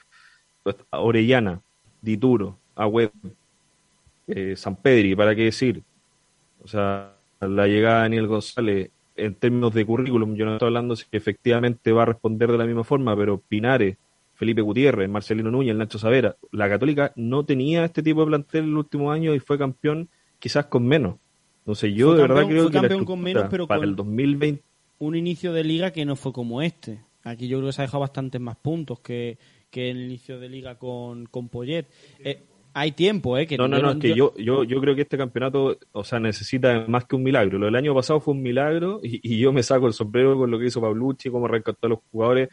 [0.63, 1.61] pues, Orellana,
[2.01, 3.11] Dituro, Agüed,
[4.29, 5.83] eh, San Pedri, ¿para qué decir?
[6.63, 10.97] O sea, la llegada de Daniel González, en términos de currículum, yo no estoy hablando
[10.97, 13.97] si efectivamente va a responder de la misma forma, pero Pinares,
[14.35, 18.71] Felipe Gutiérrez, Marcelino Núñez, Nacho Savera, la Católica no tenía este tipo de plantel en
[18.71, 20.09] el último año y fue campeón
[20.39, 21.17] quizás con menos.
[21.61, 24.63] Entonces yo de verdad creo que campeón con menos, pero para el 2020
[24.99, 27.01] un inicio de liga que no fue como este.
[27.25, 29.39] Aquí yo creo que se ha dejado bastantes más puntos que,
[29.71, 31.87] que el inicio de liga con, con Poyet.
[32.21, 32.43] Eh,
[32.79, 33.47] hay tiempo, ¿eh?
[33.47, 36.21] Que no, no, no, es que yo, yo, yo creo que este campeonato, o sea,
[36.21, 37.59] necesita más que un milagro.
[37.59, 40.51] Lo del año pasado fue un milagro y, y yo me saco el sombrero con
[40.51, 42.49] lo que hizo Pablucci, cómo rescató a los jugadores,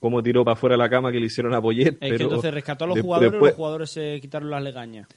[0.00, 1.96] cómo tiró para afuera la cama que le hicieron a Poyet.
[2.00, 5.08] Es que entonces rescató a los jugadores los jugadores se quitaron las legañas.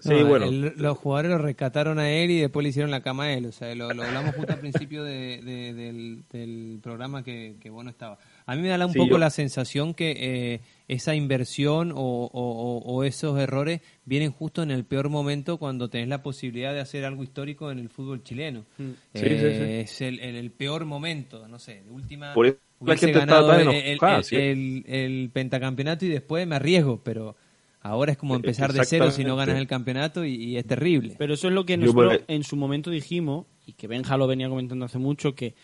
[0.00, 0.46] Sí, bueno.
[0.50, 3.46] los jugadores lo rescataron a él y después le hicieron la cama a él.
[3.46, 8.18] O sea, lo, hablamos justo al principio del, del, programa que, que, bueno estaba.
[8.46, 13.38] A mí me da un poco la sensación que eh, esa inversión o, o, esos
[13.38, 17.70] errores vienen justo en el peor momento cuando tenés la posibilidad de hacer algo histórico
[17.70, 18.64] en el fútbol chileno.
[18.78, 18.90] Mm.
[19.14, 22.34] Eh, es el, el, peor momento, no sé, de última...
[22.34, 23.98] Por eso la gente ganado el,
[24.32, 27.36] el, el pentacampeonato y después me arriesgo, pero
[27.82, 31.16] Ahora es como empezar de cero si no ganas el campeonato y, es terrible.
[31.18, 34.48] Pero eso es lo que nosotros en su momento dijimos, y que Benja lo venía
[34.48, 35.54] comentando hace mucho, que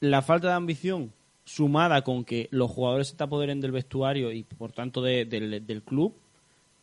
[0.00, 1.12] la falta de ambición
[1.44, 6.14] sumada con que los jugadores se te apoderen del vestuario y por tanto del club,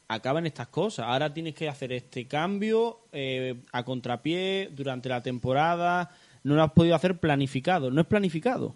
[0.08, 1.06] acaban estas cosas.
[1.08, 6.12] Ahora tienes que hacer este cambio eh, a contrapié durante la temporada.
[6.44, 7.92] No lo has podido hacer planificado.
[7.92, 8.76] No es planificado.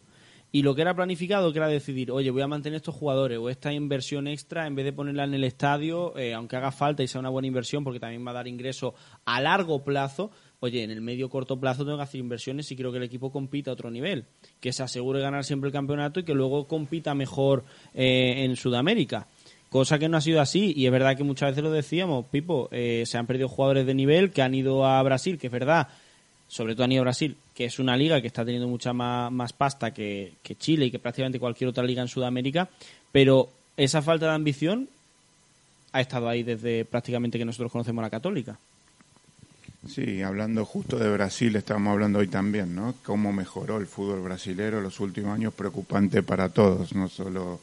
[0.52, 3.50] Y lo que era planificado, que era decidir, oye, voy a mantener estos jugadores o
[3.50, 7.10] esta inversión extra, en vez de ponerla en el estadio, eh, aunque haga falta y
[7.10, 10.32] sea una buena inversión, porque también va a dar ingreso a largo plazo,
[10.66, 13.32] oye, en el medio corto plazo tengo que hacer inversiones y quiero que el equipo
[13.32, 14.26] compita a otro nivel,
[14.59, 17.63] que se asegure ganar siempre el campeonato y que luego compita mejor
[17.93, 19.28] eh, en Sudamérica.
[19.70, 22.70] Cosa que no ha sido así, y es verdad que muchas veces lo decíamos, Pipo,
[22.72, 25.89] eh, se han perdido jugadores de nivel que han ido a Brasil, que es verdad,
[26.47, 29.53] sobre todo han ido a Brasil, que es una liga que está teniendo mucha más,
[29.53, 32.70] pasta que, Chile y que prácticamente cualquier otra liga en Sudamérica,
[33.11, 34.88] pero esa falta de ambición
[35.91, 38.57] ha estado ahí desde prácticamente que nosotros conocemos la católica.
[39.88, 42.96] Sí, hablando justo de Brasil, estamos hablando hoy también, ¿no?
[43.04, 47.60] Cómo mejoró el fútbol brasilero los últimos años, preocupante para todos, no solo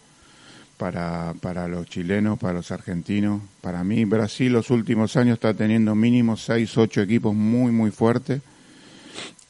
[0.77, 3.43] para, para los chilenos, para los argentinos.
[3.61, 8.41] Para mí, Brasil los últimos años está teniendo mínimo seis, ocho equipos muy, muy fuertes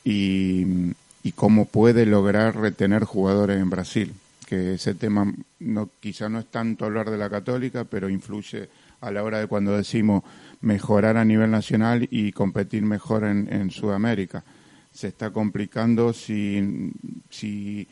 [0.04, 0.92] y,
[1.34, 4.14] cómo puede lograr retener jugadores en Brasil,
[4.46, 8.68] que ese tema no, quizá no es tanto hablar de la católica, pero influye
[9.00, 10.22] a la hora de cuando decimos
[10.62, 14.44] mejorar a nivel nacional y competir mejor en, Sudamérica.
[14.90, 16.90] Se está complicando si,
[17.28, 17.86] si,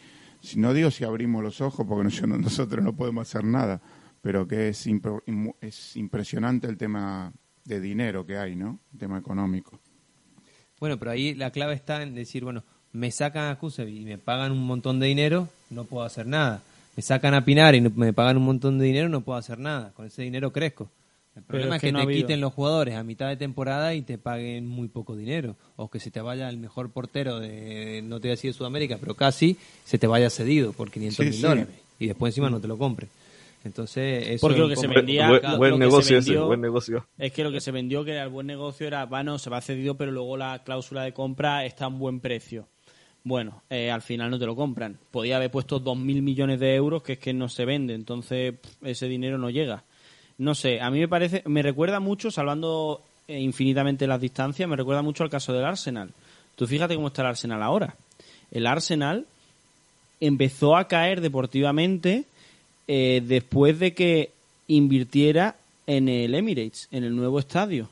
[0.57, 3.81] no digo si abrimos los ojos, porque nosotros no podemos hacer nada,
[4.23, 4.87] pero que es,
[5.61, 7.33] es impresionante el tema
[7.65, 8.79] de dinero que hay, ¿no?
[8.93, 9.79] El tema económico.
[10.79, 14.19] Bueno, pero ahí la clave está en decir, bueno, me sacan a Kusevi y me
[14.19, 16.63] pagan un montón de dinero, no puedo hacer nada.
[16.97, 19.93] Me sacan a Pinar y me pagan un montón de dinero, no puedo hacer nada.
[19.93, 20.91] Con ese dinero crezco.
[21.37, 24.67] El problema es que, te quiten los jugadores a mitad de temporada y te paguen
[24.67, 25.57] muy poco dinero.
[25.77, 28.59] O que se te vaya el mejor portero de, no te voy a decir de
[28.59, 31.75] Sudamérica, pero casi se te vaya cedido por 500 mil dólares.
[31.99, 33.09] Y después encima no te lo compre.
[33.65, 35.29] Entonces, eso Porque lo que se vendía.
[35.57, 37.07] Buen, negocio ese, buen negocio.
[37.19, 39.61] Es que lo que se vendió, que era el buen negocio, era, bueno, se va
[39.61, 42.67] cedido, pero luego la cláusula de compra está a un buen precio.
[43.23, 44.99] Bueno, eh, al final no te lo compran.
[45.11, 49.09] Podía haber puesto 2.000 millones de euros, que es que no se vende, entonces ese
[49.09, 49.85] dinero no llega.
[50.41, 54.75] No sé, a mí me parece, me recuerda mucho, salvando eh, infinitamente las distancias, me
[54.75, 56.13] recuerda mucho al caso del Arsenal.
[56.57, 57.95] Tú fíjate cómo está el Arsenal ahora.
[58.51, 59.27] El Arsenal
[60.19, 62.25] empezó a caer deportivamente
[62.89, 64.31] eh, después de que
[64.67, 67.91] invirtiera en el Emirates, en el nuevo estadio.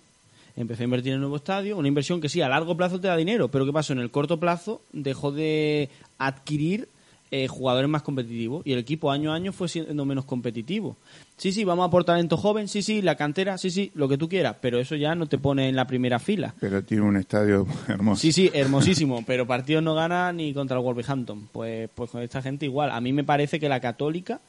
[0.57, 3.09] Empezó a invertir en el nuevo estadio, una inversión que sí, a largo plazo te
[3.09, 3.93] da dinero, pero ¿qué pasó?
[3.93, 6.89] En el corto plazo dejó de adquirir
[7.31, 10.97] eh, jugadores más competitivos y el equipo año a año fue siendo menos competitivo.
[11.37, 14.19] Sí, sí, vamos a aportar talento joven, sí, sí, la cantera, sí, sí, lo que
[14.19, 16.55] tú quieras, pero eso ya no te pone en la primera fila.
[16.59, 18.21] Pero tiene un estadio hermoso.
[18.21, 21.49] Sí, sí, hermosísimo, pero partidos no gana ni contra el Wolverhampton.
[21.53, 22.91] Pues, pues con esta gente igual.
[22.91, 24.41] A mí me parece que la Católica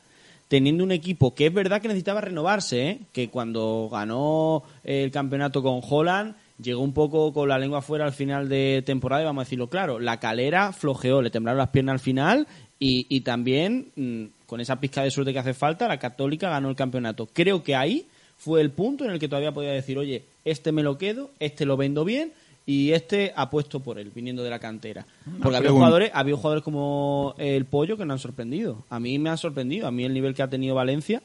[0.49, 2.99] teniendo un equipo que es verdad que necesitaba renovarse, ¿eh?
[3.13, 8.11] que cuando ganó el campeonato con Holland llegó un poco con la lengua fuera al
[8.11, 11.93] final de temporada y vamos a decirlo claro, la calera flojeó, le temblaron las piernas
[11.93, 12.47] al final
[12.79, 16.69] y, y también mm, con esa pizca de suerte que hace falta, la católica ganó
[16.69, 17.27] el campeonato.
[17.31, 18.05] Creo que ahí
[18.37, 21.65] fue el punto en el que todavía podía decir, oye, este me lo quedo, este
[21.65, 22.31] lo vendo bien
[22.65, 25.05] y este ha puesto por él, viniendo de la cantera.
[25.41, 28.85] Porque había jugadores, había jugadores como el Pollo que nos han sorprendido.
[28.89, 29.87] A mí me han sorprendido.
[29.87, 31.21] A mí el nivel que ha tenido Valencia.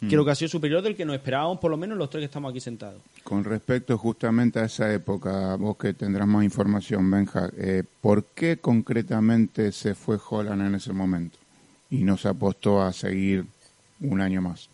[0.00, 2.26] Creo que ha sido superior del que nos esperábamos, por lo menos los tres que
[2.26, 3.00] estamos aquí sentados.
[3.24, 8.58] Con respecto justamente a esa época, vos que tendrás más información, Benja, eh, ¿por qué
[8.58, 11.38] concretamente se fue Holland en ese momento
[11.90, 13.44] y no se apostó a seguir
[14.00, 14.68] un año más?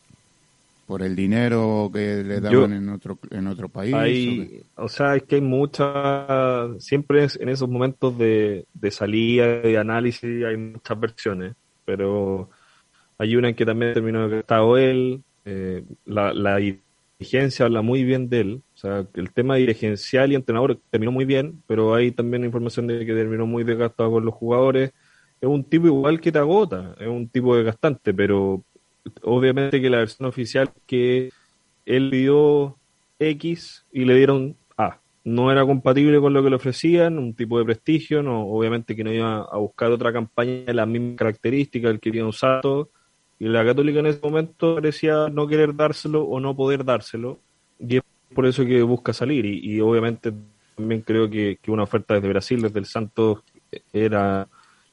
[0.86, 3.94] ¿Por el dinero que le daban Yo- en otro en otro país?
[3.94, 9.66] Hay, ¿O sea, es que hay muchas, siempre es- en esos momentos de, de salida
[9.66, 11.54] y análisis hay muchas versiones,
[11.86, 12.50] pero
[13.18, 18.04] hay una en que también terminó que estado él, eh, la, la dirigencia habla muy
[18.04, 22.10] bien de él, o sea, el tema dirigencial y entrenador terminó muy bien, pero hay
[22.10, 24.92] también información de que terminó muy desgastado con los jugadores,
[25.40, 28.64] es un tipo igual que te agota, es un tipo desgastante, pero
[29.22, 31.30] obviamente que la versión oficial que
[31.84, 32.78] él pidió
[33.18, 35.00] X y le dieron A.
[35.24, 39.04] No era compatible con lo que le ofrecían, un tipo de prestigio, no, obviamente que
[39.04, 42.90] no iba a buscar otra campaña de las mismas características, él quería un salto,
[43.38, 47.40] y la Católica en ese momento parecía no querer dárselo o no poder dárselo,
[47.78, 48.02] y es
[48.34, 50.32] por eso que busca salir, y, obviamente
[50.76, 53.42] también creo que, que una oferta desde Brasil, desde el Santos,
[53.92, 54.48] era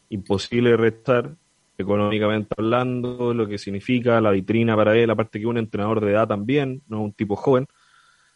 [0.09, 1.35] imposible restar,
[1.77, 6.27] económicamente hablando, lo que significa la vitrina para él, aparte que un entrenador de edad
[6.27, 7.65] también, no un tipo joven,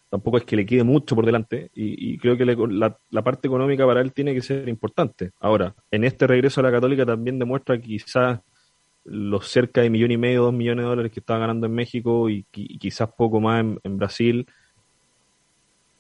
[0.10, 3.86] tampoco es que le quede mucho por delante, y, creo que la, la parte económica
[3.86, 5.32] para él tiene que ser importante.
[5.40, 8.40] Ahora, en este regreso a la Católica también demuestra que quizás
[9.06, 12.30] los cerca de millón y medio, dos millones de dólares que estaba ganando en México
[12.30, 14.48] y, qui- y quizás poco más en, Brasil,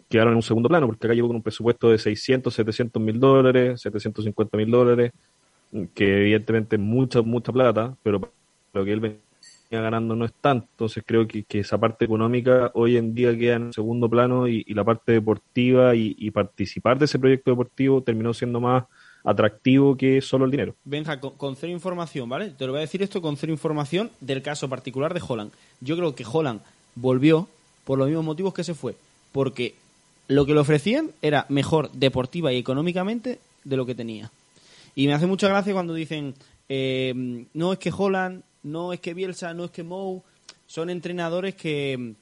[0.09, 3.19] quedaron en un segundo plano, porque acá llegó con un presupuesto de 600, 700 mil
[3.19, 5.11] dólares, 750 mil dólares,
[5.93, 8.21] que evidentemente es mucha, mucha plata, pero
[8.73, 9.19] lo que él venía
[9.71, 13.55] ganando no es tanto, entonces creo que, que esa parte económica hoy en día queda
[13.57, 18.59] en segundo plano y, la parte deportiva y participar de ese proyecto deportivo terminó siendo
[18.61, 18.85] más
[19.25, 20.75] atractivo que solo el dinero.
[20.85, 22.51] Benja, con, cero información, ¿vale?
[22.51, 25.51] Te lo voy a decir esto con cero información del caso particular de Holland.
[25.81, 26.61] Yo creo que Holland
[26.95, 27.47] volvió
[27.83, 28.95] por los mismos motivos que se fue.
[29.31, 29.75] Porque
[30.27, 34.31] lo que le ofrecían era mejor deportiva y económicamente de lo que tenía.
[34.95, 36.35] Y me hace mucha gracia cuando dicen,
[36.69, 40.23] eh, no es que Holland, no es que Bielsa, no es que Mou,
[40.67, 42.13] son entrenadores que,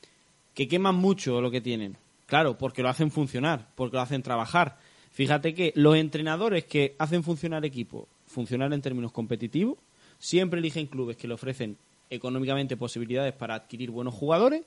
[0.53, 1.97] que queman mucho lo que tienen.
[2.25, 4.77] Claro, porque lo hacen funcionar, porque lo hacen trabajar.
[5.13, 9.77] Fíjate que los entrenadores que hacen funcionar equipo, funcionar en términos competitivos,
[10.19, 11.77] siempre eligen clubes que le ofrecen
[12.09, 14.63] económicamente posibilidades para adquirir buenos jugadores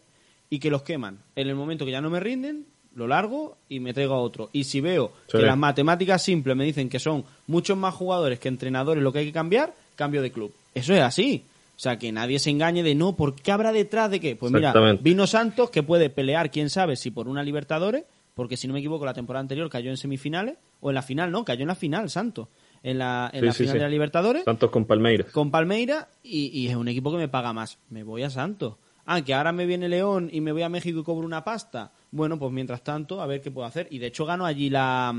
[0.48, 1.18] y que los queman.
[1.34, 4.48] En el momento que ya no me rinden, lo largo y me traigo a otro.
[4.52, 5.38] Y si veo Sí.
[5.38, 9.18] que las matemáticas simples me dicen que son muchos más jugadores que entrenadores lo que
[9.20, 10.52] hay que cambiar, cambio de club.
[10.74, 11.42] Eso es así.
[11.76, 14.34] O sea, que nadie se engañe de no, ¿por qué habrá detrás de qué?
[14.34, 18.04] Pues mira, vino Santos que puede pelear, quién sabe, si por una Libertadores,
[18.36, 21.32] porque si no me equivoco, la temporada anterior cayó en semifinales, o en la final,
[21.32, 22.48] no, cayó en la final, Santos.
[22.82, 23.78] En la, en Sí, la sí, final sí.
[23.78, 25.32] de la Libertadores Santos con Palmeiras.
[25.32, 27.78] con Palmeira y, y es un equipo que me paga más.
[27.88, 28.76] Me voy a Santos.
[29.06, 31.92] Ah, que ahora me viene León y me voy a México y cobro una pasta.
[32.10, 33.88] Bueno, pues mientras tanto, a ver qué puedo hacer.
[33.90, 35.14] Y de hecho gano allí la...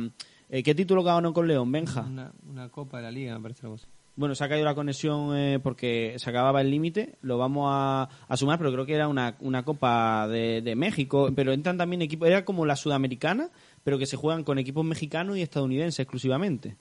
[0.50, 2.02] eh, ¿Qué título ganó con León, Benja?
[2.02, 3.88] Una, una copa de la liga, me parece algo así.
[4.18, 7.14] Bueno, se ha caído la conexión eh, porque se acababa el límite.
[7.22, 11.30] Lo vamos a, a sumar, pero creo que era una, una Copa de, de México.
[11.36, 12.28] Pero entran también equipos.
[12.28, 13.50] Era como la sudamericana,
[13.84, 16.76] pero que se juegan con equipos mexicanos y estadounidenses exclusivamente.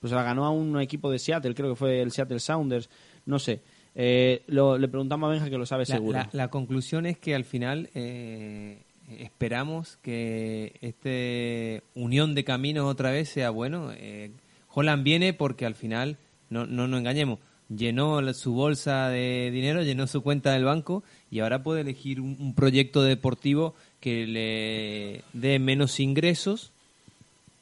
[0.00, 2.90] Pues la ganó a un equipo de Seattle, creo que fue el Seattle Sounders.
[3.24, 3.60] No sé.
[3.94, 6.18] Eh, lo- le preguntamos a Benja que lo sabe La, seguro.
[6.18, 8.78] la- la conclusión es que al final eh,
[9.18, 13.90] esperamos que este unión de caminos otra vez sea bueno.
[13.94, 14.30] Eh,
[14.72, 16.16] Holland viene porque al final,
[16.50, 17.38] no, no nos engañemos,
[17.68, 22.54] llenó su bolsa de dinero, llenó su cuenta del banco y ahora puede elegir un
[22.54, 26.72] proyecto deportivo que le dé menos ingresos,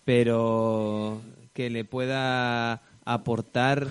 [0.05, 1.20] pero
[1.53, 3.89] que le pueda aportar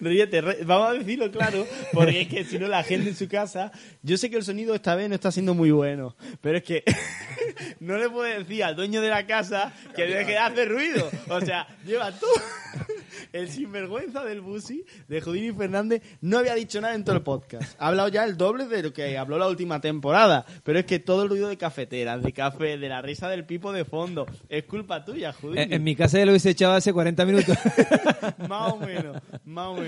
[0.00, 3.28] Ríete, re- vamos a decirlo claro, porque es que si no la gente en su
[3.28, 3.72] casa,
[4.02, 6.84] yo sé que el sonido esta vez no está siendo muy bueno, pero es que
[7.80, 11.08] no le puedo decir al dueño de la casa que deje de hacer ruido.
[11.28, 12.30] O sea, lleva todo
[13.32, 17.74] el sinvergüenza del Busi, de Judini Fernández, no había dicho nada en todo el podcast.
[17.78, 20.98] Ha hablado ya el doble de lo que habló la última temporada, pero es que
[20.98, 24.64] todo el ruido de cafeteras, de café, de la risa del pipo de fondo, es
[24.64, 25.62] culpa tuya, Judini.
[25.62, 27.56] En, en mi casa ya lo hubiese echado hace 40 minutos.
[28.48, 29.85] más o menos, más o menos.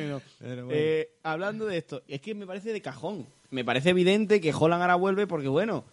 [0.71, 3.27] Eh, hablando de esto, es que me parece de cajón.
[3.51, 5.85] Me parece evidente que Holland ahora vuelve porque, bueno,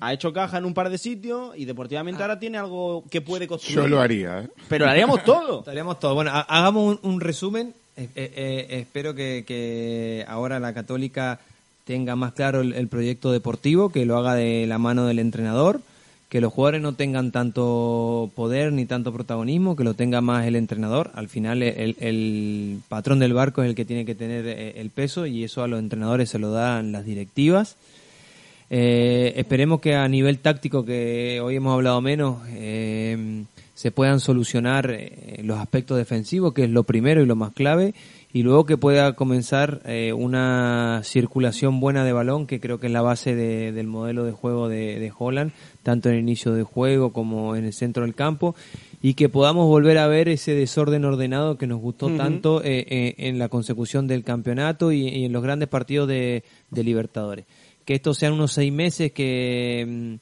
[0.00, 3.46] ha hecho caja en un par de sitios y deportivamente ahora tiene algo que puede
[3.46, 3.76] construir.
[3.80, 4.48] Yo lo haría, ¿eh?
[4.68, 5.64] Pero lo haríamos todo.
[5.66, 6.14] Haríamos todo.
[6.14, 7.72] Bueno, ha- hagamos un, un resumen.
[7.96, 11.40] Eh, eh, eh, espero que, que ahora la Católica
[11.84, 15.80] tenga más claro el, el proyecto deportivo, que lo haga de la mano del entrenador,
[16.32, 20.56] que los jugadores no tengan tanto poder ni tanto protagonismo, que lo tenga más el
[20.56, 21.10] entrenador.
[21.12, 25.26] Al final el, patrón del barco es el que tiene que tener eh, el peso
[25.26, 27.76] y eso a los entrenadores se lo dan las directivas.
[28.70, 34.90] Eh, esperemos que a nivel táctico, que hoy hemos hablado menos, eh, se puedan solucionar
[34.90, 37.94] eh, los aspectos defensivos, que es lo primero y lo más clave,
[38.34, 42.92] y luego que pueda comenzar eh, una circulación buena de balón, que creo que es
[42.92, 45.52] la base de- del modelo de juego de, de Holland,
[45.82, 48.54] tanto en el inicio de juego como en el centro del campo,
[49.02, 53.14] y que podamos volver a ver ese desorden ordenado que nos gustó tanto eh, eh,
[53.18, 57.44] en la consecución del campeonato y, y en los grandes partidos de, de Libertadores.
[57.84, 60.14] Que estos sean unos seis meses que, mm,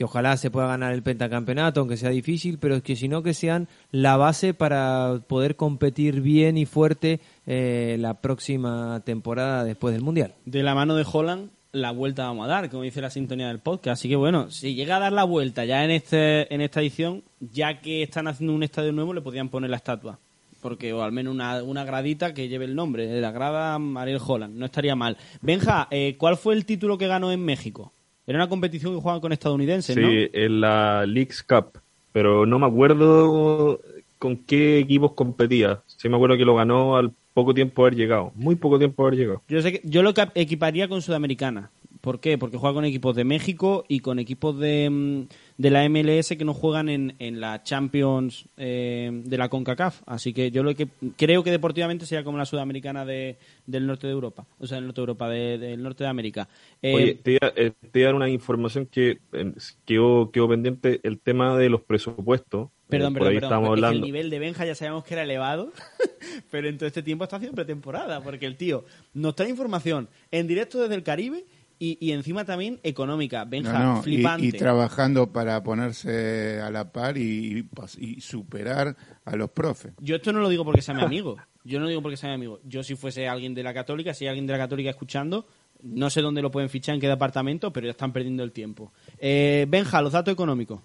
[0.00, 3.34] que ojalá se pueda ganar el pentacampeonato, aunque sea difícil, pero que si no que
[3.34, 10.02] sean la base para poder competir bien y fuerte eh, la próxima temporada después del
[10.02, 10.32] Mundial.
[10.46, 13.58] De la mano de Holland, la vuelta vamos a dar, como dice la sintonía del
[13.58, 14.00] podcast.
[14.00, 17.22] Así que bueno, si llega a dar la vuelta ya en este en esta edición,
[17.38, 20.18] ya que están haciendo un estadio nuevo, le podrían poner la estatua.
[20.62, 24.56] Porque, o al menos una, una gradita que lleve el nombre, la grada Ariel Holland,
[24.56, 25.18] no estaría mal.
[25.42, 27.92] Benja, eh, ¿cuál fue el título que ganó en México?
[28.26, 30.08] Era una competición que jugaban con estadounidenses, Sí, ¿no?
[30.10, 31.80] en la Leagues Cup,
[32.12, 33.80] pero no me acuerdo
[34.18, 35.80] con qué equipos competía.
[35.86, 39.02] Sí me acuerdo que lo ganó al poco tiempo de haber llegado, muy poco tiempo
[39.02, 39.42] de haber llegado.
[39.48, 41.70] Yo, sé que, yo lo equiparía con Sudamericana.
[42.00, 42.38] ¿Por qué?
[42.38, 45.22] Porque juega con equipos de México y con equipos de, mm,
[45.58, 50.02] de la MLS que no juegan en, en la Champions eh, de la CONCACAF.
[50.06, 53.36] Así que yo lo que creo que deportivamente sería como la Sudamericana de,
[53.66, 54.46] del norte de Europa.
[54.58, 56.48] O sea, del norte de Europa, de- del norte de América.
[56.80, 59.52] Eh, Oye, te iba, eh, te iba a dar una información que eh,
[59.84, 62.70] quedó, quedó pendiente, el tema de los presupuestos.
[62.88, 63.44] Perdón, perdón, perdón.
[63.44, 65.70] estábamos Es que el nivel de Benja ya sabíamos que era elevado,
[66.50, 68.84] pero en todo este tiempo está haciendo pretemporada, porque el tío
[69.14, 71.44] nos trae información en directo desde el Caribe
[71.80, 73.44] y, y encima también económica.
[73.44, 74.46] Benja, No, flipante.
[74.46, 79.92] Y, trabajando para ponerse a la par y, y pas- y superar a los profes.
[79.98, 81.36] Yo esto no lo digo porque sea mi amigo.
[81.64, 82.60] Yo no lo digo porque sea mi amigo.
[82.64, 85.46] Yo si fuese alguien de la Católica, si hay alguien de la Católica escuchando,
[85.82, 88.92] no sé dónde lo pueden fichar, en qué departamento, pero ya están perdiendo el tiempo.
[89.18, 90.80] Eh, Benja, los datos económicos.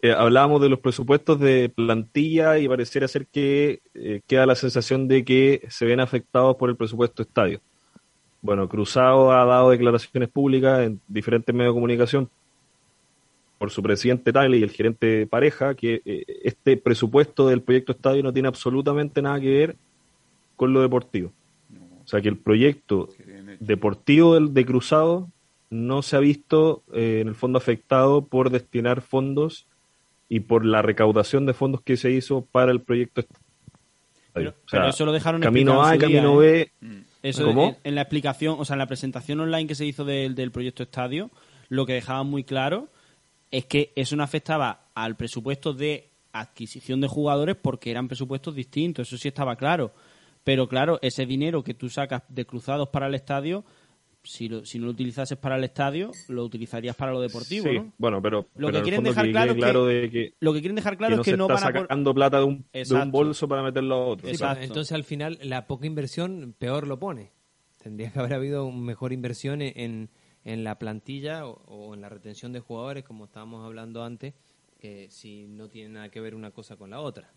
[0.00, 5.06] Eh, hablábamos de los presupuestos de plantilla y pareciera ser que eh, queda la sensación
[5.06, 7.60] de que se ven afectados por el presupuesto estadio.
[8.42, 12.28] Bueno, Cruzado ha dado declaraciones públicas en diferentes medios de comunicación
[13.56, 18.24] por su presidente Tagle y el gerente Pareja que eh, este presupuesto del proyecto estadio
[18.24, 19.76] no tiene absolutamente nada que ver
[20.56, 21.32] con lo deportivo.
[22.04, 23.08] O sea que el proyecto
[23.60, 25.28] deportivo del, de Cruzado
[25.70, 29.66] no se ha visto eh, en el fondo afectado por destinar fondos
[30.28, 33.46] y por la recaudación de fondos que se hizo para el proyecto estadio.
[34.32, 36.72] Pero, O sea, pero eso lo dejaron camino A camino día, ¿eh?
[37.22, 37.68] Eso ¿Cómo?
[37.68, 40.50] En, en la explicación, o sea, en la presentación online que se hizo del, del
[40.50, 41.30] proyecto Estadio,
[41.68, 42.88] lo que dejaban muy claro
[43.50, 49.08] es que eso no afectaba al presupuesto de adquisición de jugadores porque eran presupuestos distintos,
[49.08, 49.92] eso sí estaba claro.
[50.44, 53.64] Pero claro, ese dinero que tú sacas de cruzados para el estadio,
[54.24, 57.74] si, lo- si no lo utilizases para el estadio, lo utilizarías para lo deportivo, Sí,
[57.78, 57.92] ¿no?
[57.98, 60.96] bueno, pero, Lo pero que quieren dejar que claro es que- Lo que quieren dejar
[60.96, 61.66] claro que no es que se no está van a...
[61.72, 64.28] por- sacando plata de un, de un bolso para meterlo a otro.
[64.28, 64.64] Sí, pero Exacto.
[64.64, 67.30] entonces al final la poca inversión peor lo pone.
[67.82, 70.10] Tendría que haber habido mejor inversión en, en,
[70.44, 74.34] en la plantilla o, o en la retención de jugadores, como estábamos hablando antes,
[74.78, 77.32] que si no tiene nada que ver una cosa con la otra.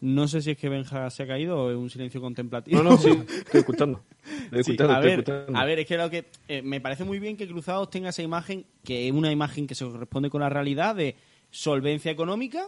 [0.00, 2.82] No sé si es que Benja se ha caído o es un silencio contemplativo.
[2.82, 4.04] No, no, sí, estoy escuchando.
[4.44, 5.58] Estoy Sí, escuchando, a, estoy ver, escuchando.
[5.58, 8.22] a ver, es que lo que eh, me parece muy bien que Cruzados tenga esa
[8.22, 11.16] imagen, que es una imagen que se corresponde con la realidad de
[11.50, 12.66] solvencia económica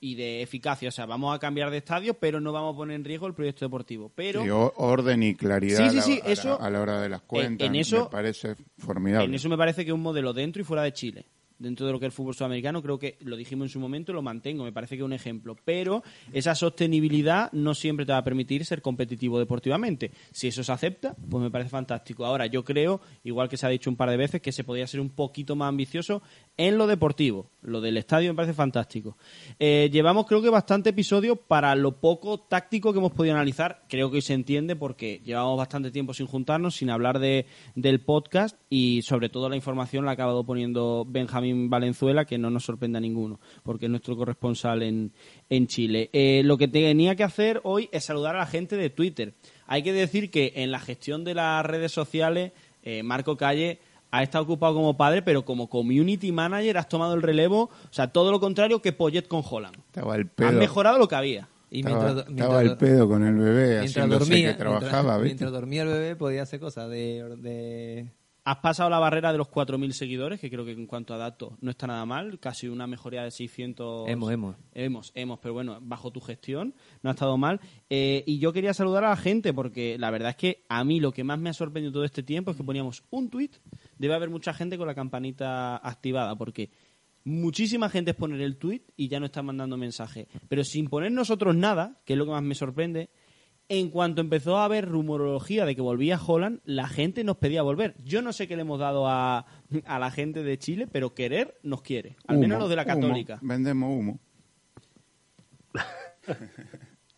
[0.00, 0.88] y de eficacia.
[0.88, 3.34] O sea, vamos a cambiar de estadio, pero no vamos a poner en riesgo el
[3.34, 4.10] proyecto deportivo.
[4.14, 6.80] Pero Sí, orden y claridad Sí, sí, a la- sí, a, la, eso- a la
[6.80, 7.68] hora de las cuentas.
[7.68, 9.26] en eso- me parece formidable.
[9.26, 11.26] en eso me parece que es un modelo dentro y fuera de Chile.
[11.60, 14.14] Dentro de lo que es el fútbol sudamericano, creo que lo dijimos en su momento,
[14.14, 15.56] lo mantengo, me parece que es un ejemplo.
[15.62, 16.02] Pero
[16.32, 20.10] esa sostenibilidad no siempre te va a permitir ser competitivo deportivamente.
[20.32, 22.24] Si eso se acepta, pues me parece fantástico.
[22.24, 24.86] Ahora, yo creo, igual que se ha dicho un par de veces, que se podría
[24.86, 26.22] ser un poquito más ambicioso
[26.56, 27.50] en lo deportivo.
[27.60, 29.18] Lo del estadio me parece fantástico.
[29.58, 33.82] Eh, llevamos, creo que, bastante episodio para lo poco táctico que hemos podido analizar.
[33.86, 37.44] Creo que hoy se entiende porque llevamos bastante tiempo sin juntarnos, sin hablar de,
[37.74, 42.50] del podcast y, sobre todo, la información la ha acabado poniendo Benjamín Valenzuela, que no
[42.50, 45.12] nos sorprende a ninguno, porque es nuestro corresponsal en,
[45.48, 46.10] en Chile.
[46.12, 49.34] Eh, lo que tenía que hacer hoy es saludar a la gente de Twitter.
[49.66, 53.78] Hay que decir que en la gestión de las redes sociales, eh, Marco Calle
[54.12, 57.64] ha estado ocupado como padre, pero como community manager has tomado el relevo.
[57.64, 59.76] O sea, todo lo contrario que Poyet con Holland.
[59.86, 61.48] Estaba Han mejorado lo que había.
[61.72, 65.18] Y estaba, mientras, estaba mientras- al pedo con el bebé, mientras haciéndose dormía, que trabajaba,
[65.18, 68.08] mientras, dormía el bebé podía hacer cosas de, de-
[68.44, 71.52] Has pasado la barrera de los 4.000 seguidores, que creo que en cuanto a datos
[71.60, 74.08] no está nada mal, casi una mejoría de 600...
[74.08, 74.56] Hemos, hemos.
[74.72, 77.60] Hemos, hemos, pero bueno, bajo tu gestión no ha estado mal.
[77.90, 81.00] Eh, y yo quería saludar a la gente porque la verdad es que a mí
[81.00, 83.50] lo que más me ha sorprendido todo este tiempo es que poníamos un tweet,
[83.98, 86.70] debe haber mucha gente con la campanita activada porque
[87.24, 90.28] muchísima gente es poner el tweet y ya no están mandando mensaje.
[90.48, 93.10] Pero sin poner nosotros nada, que es lo que más me sorprende,
[93.70, 97.94] en cuanto empezó a haber rumorología de que volvía Holland, la gente nos pedía volver.
[98.04, 99.46] Yo no sé qué le hemos dado a,
[99.86, 102.16] a la gente de Chile, pero querer nos quiere.
[102.26, 102.94] Al menos los de la humo.
[102.94, 103.38] Católica.
[103.40, 104.18] Vendemos humo.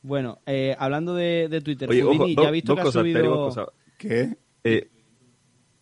[0.03, 3.72] Bueno, eh, hablando de, de Twitter, Oye, Houdini, ya he visto que ha subido...
[3.96, 4.36] ¿Qué?
[4.62, 4.90] Eh,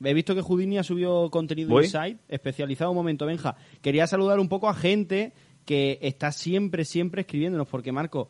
[0.02, 1.84] He visto que Houdini ha subido contenido ¿Voy?
[1.84, 3.56] Inside, especializado un momento, Benja.
[3.82, 5.32] Quería saludar un poco a gente
[5.64, 8.28] que está siempre, siempre escribiéndonos, porque Marco,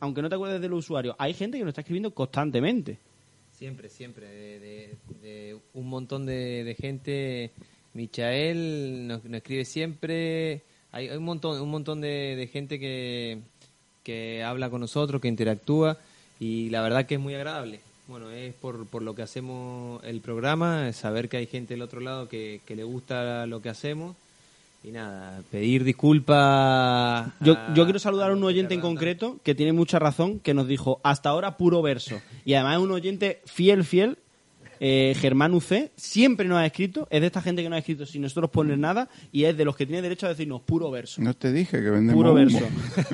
[0.00, 2.98] aunque no te acuerdes del usuario, hay gente que nos está escribiendo constantemente.
[3.58, 4.26] Siempre, siempre.
[4.26, 7.50] De, de- un montón de, gente.
[7.94, 10.62] Michael nos, nos escribe siempre.
[10.92, 13.38] Hay, hay un montón, un montón de, gente que,
[14.02, 15.98] que habla con nosotros, que interactúa.
[16.38, 17.80] Y la verdad que es muy agradable.
[18.08, 22.00] Bueno, es por, por lo que hacemos el programa, saber que hay gente del otro
[22.00, 24.14] lado que, que le gusta lo que hacemos.
[24.86, 27.28] Y nada, pedir disculpas.
[27.40, 30.54] Yo, a- yo quiero saludar a un oyente en concreto que tiene mucha razón, que
[30.54, 32.20] nos dijo, hasta ahora puro verso.
[32.44, 34.16] Y además es un oyente fiel, fiel,
[34.78, 38.06] eh, Germán UC, siempre nos ha escrito, es de esta gente que nos ha escrito
[38.06, 41.20] sin nosotros poner nada, y es de los que tiene derecho a decirnos puro verso.
[41.20, 42.60] No te dije que vendemos Puro verso.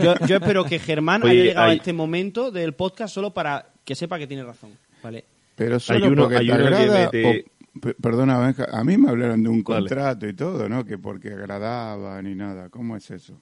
[0.02, 3.30] Yo, yo espero que Germán Oye, haya llegado a hay- este momento del podcast solo
[3.32, 4.70] para que sepa que tiene razón.
[5.02, 5.24] Vale.
[5.54, 7.44] Pero solo uno- porque hay te uno que mete-
[8.00, 9.80] perdona, Benja, a mí me hablaron de un Dale.
[9.88, 10.84] contrato y todo, ¿no?
[10.84, 12.68] Que porque agradaba ni nada.
[12.68, 13.40] ¿Cómo es eso?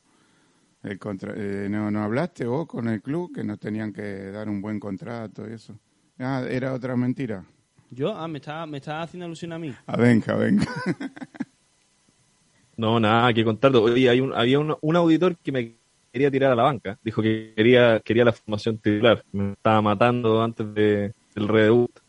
[0.83, 4.49] El contra- eh, no, ¿No hablaste vos con el club que nos tenían que dar
[4.49, 5.79] un buen contrato y eso?
[6.19, 7.45] Ah, era otra mentira.
[7.91, 9.75] Yo, ah, me está, me está haciendo alusión a mí.
[9.87, 10.71] A Benja, Benja.
[12.77, 13.75] no, nada que contar.
[13.77, 15.77] Oye, hay un, había un, un auditor que me
[16.13, 16.99] quería tirar a la banca.
[17.03, 19.23] Dijo que quería, quería la formación titular.
[19.33, 22.00] Me estaba matando antes de, del redebut.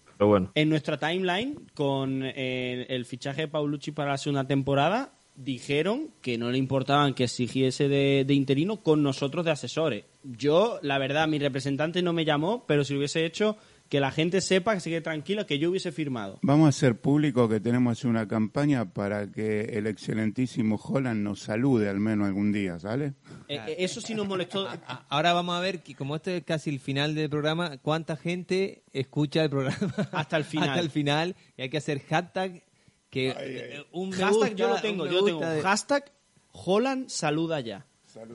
[0.53, 6.37] En nuestra timeline, con eh, el fichaje de Paulucci para la segunda temporada, dijeron que
[6.37, 10.05] no le importaban que exigiese de, de interino con nosotros de asesores.
[10.23, 13.57] Yo, la verdad, mi representante no me llamó, pero si lo hubiese hecho,
[13.91, 16.39] que la gente sepa, que se quede tranquila, que yo hubiese firmado.
[16.43, 21.89] Vamos a hacer público que tenemos una campaña para que el excelentísimo Holland nos salude
[21.89, 23.15] al menos algún día, ¿sale?
[23.49, 24.65] Eh, eh, eso sí nos molestó.
[25.09, 28.83] Ahora vamos a ver, que como este es casi el final del programa, cuánta gente
[28.93, 29.77] escucha el programa
[30.13, 30.69] Hasta el final.
[30.69, 31.35] Hasta el final.
[31.57, 32.63] Y hay que hacer hashtag
[33.09, 35.41] que eh, un me hashtag yo lo tengo, yo tengo.
[35.45, 36.13] de- Hashtag
[36.53, 37.85] Holland saluda ya.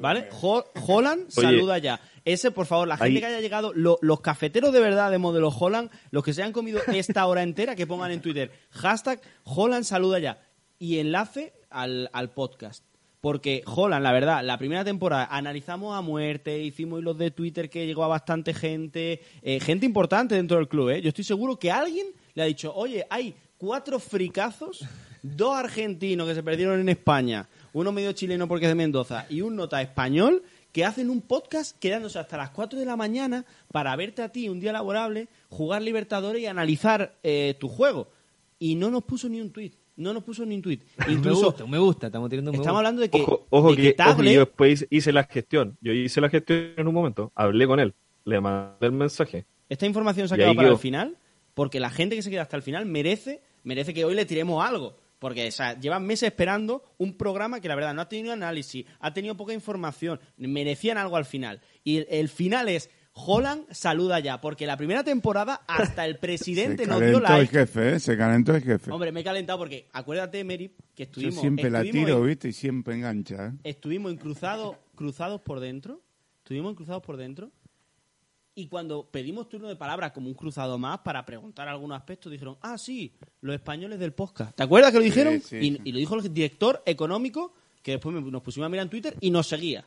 [0.01, 0.29] ¿Vale?
[0.43, 2.01] Ho- Holland saluda ya.
[2.27, 5.17] Ese, por favor, la gente Ahí- que haya llegado, lo- los cafeteros de verdad de
[5.19, 9.21] modelo Holland, los que se hayan comido esta hora entera, que pongan en Twitter hashtag
[9.45, 10.43] Holland saluda ya.
[10.79, 12.85] Y enlace al, al podcast.
[13.23, 17.87] Porque Holland, la verdad, la primera temporada analizamos a muerte, hicimos hilos de Twitter que
[17.87, 21.01] llegó a bastante gente, eh, gente importante dentro del club, ¿eh?
[21.03, 24.85] Yo estoy seguro que alguien le ha dicho, oye, hay cuatro fricazos,
[25.23, 29.41] dos argentinos que se perdieron en España, uno medio chileno porque es de Mendoza y
[29.41, 30.43] un nota español
[30.77, 34.51] que hacen un podcast quedándose hasta las 4 de la mañana para verte a ti
[34.51, 38.09] un día laborable, jugar Libertadores y analizar eh, tu juego.
[38.59, 39.73] Y no nos puso ni un tuit.
[39.97, 40.83] No nos puso ni un tuit.
[40.99, 42.79] Un me Incluso gusta, me gusta, estamos tirando un me estamos gusta.
[42.89, 45.25] hablando de que, Ojo, ojo de que, que ojo que Tagle- yo después hice la
[45.25, 45.79] gestión.
[45.81, 47.33] Yo hice la gestión en un momento.
[47.35, 47.95] Hablé con él.
[48.27, 49.47] Le mandé el mensaje.
[49.71, 50.75] esta información se ha quedado para quedó.
[50.75, 51.17] el final
[51.55, 54.63] porque la gente que se queda hasta el final merece merece que hoy le tiremos
[54.63, 54.95] algo.
[55.19, 58.85] Porque o sea, llevan meses esperando un programa que la verdad no ha tenido análisis,
[59.01, 61.61] ha tenido poca información, merecían algo al final.
[61.85, 66.87] Y el, el final es Holland saluda ya, porque la primera temporada hasta el presidente
[66.87, 68.01] nos dio calentó el jefe, ¿eh?
[68.01, 68.91] Se calentó el jefe.
[68.91, 72.27] Hombre, me he calentado porque acuérdate, Mary, que Yo estuvimos, siempre la estuvimos tiro, en-
[72.27, 72.49] ¿viste?
[72.49, 73.53] Y siempre engancha, ¿eh?
[73.65, 76.03] estuvimos en cruzados, cruzados por dentro,
[76.43, 77.51] estuvimos en cruzados por dentro,
[78.59, 82.57] y cuando pedimos turno de palabra como un cruzado más para preguntar algunos aspectos, dijeron,
[82.63, 84.57] ah, sí, los españoles del podcast.
[84.57, 85.41] ¿Te acuerdas que lo dijeron?
[85.43, 85.81] sí, y, sí.
[85.85, 87.53] y lo dijo el director económico,
[87.83, 89.87] que después me- nos pusimos a mirar en Twitter y nos seguía.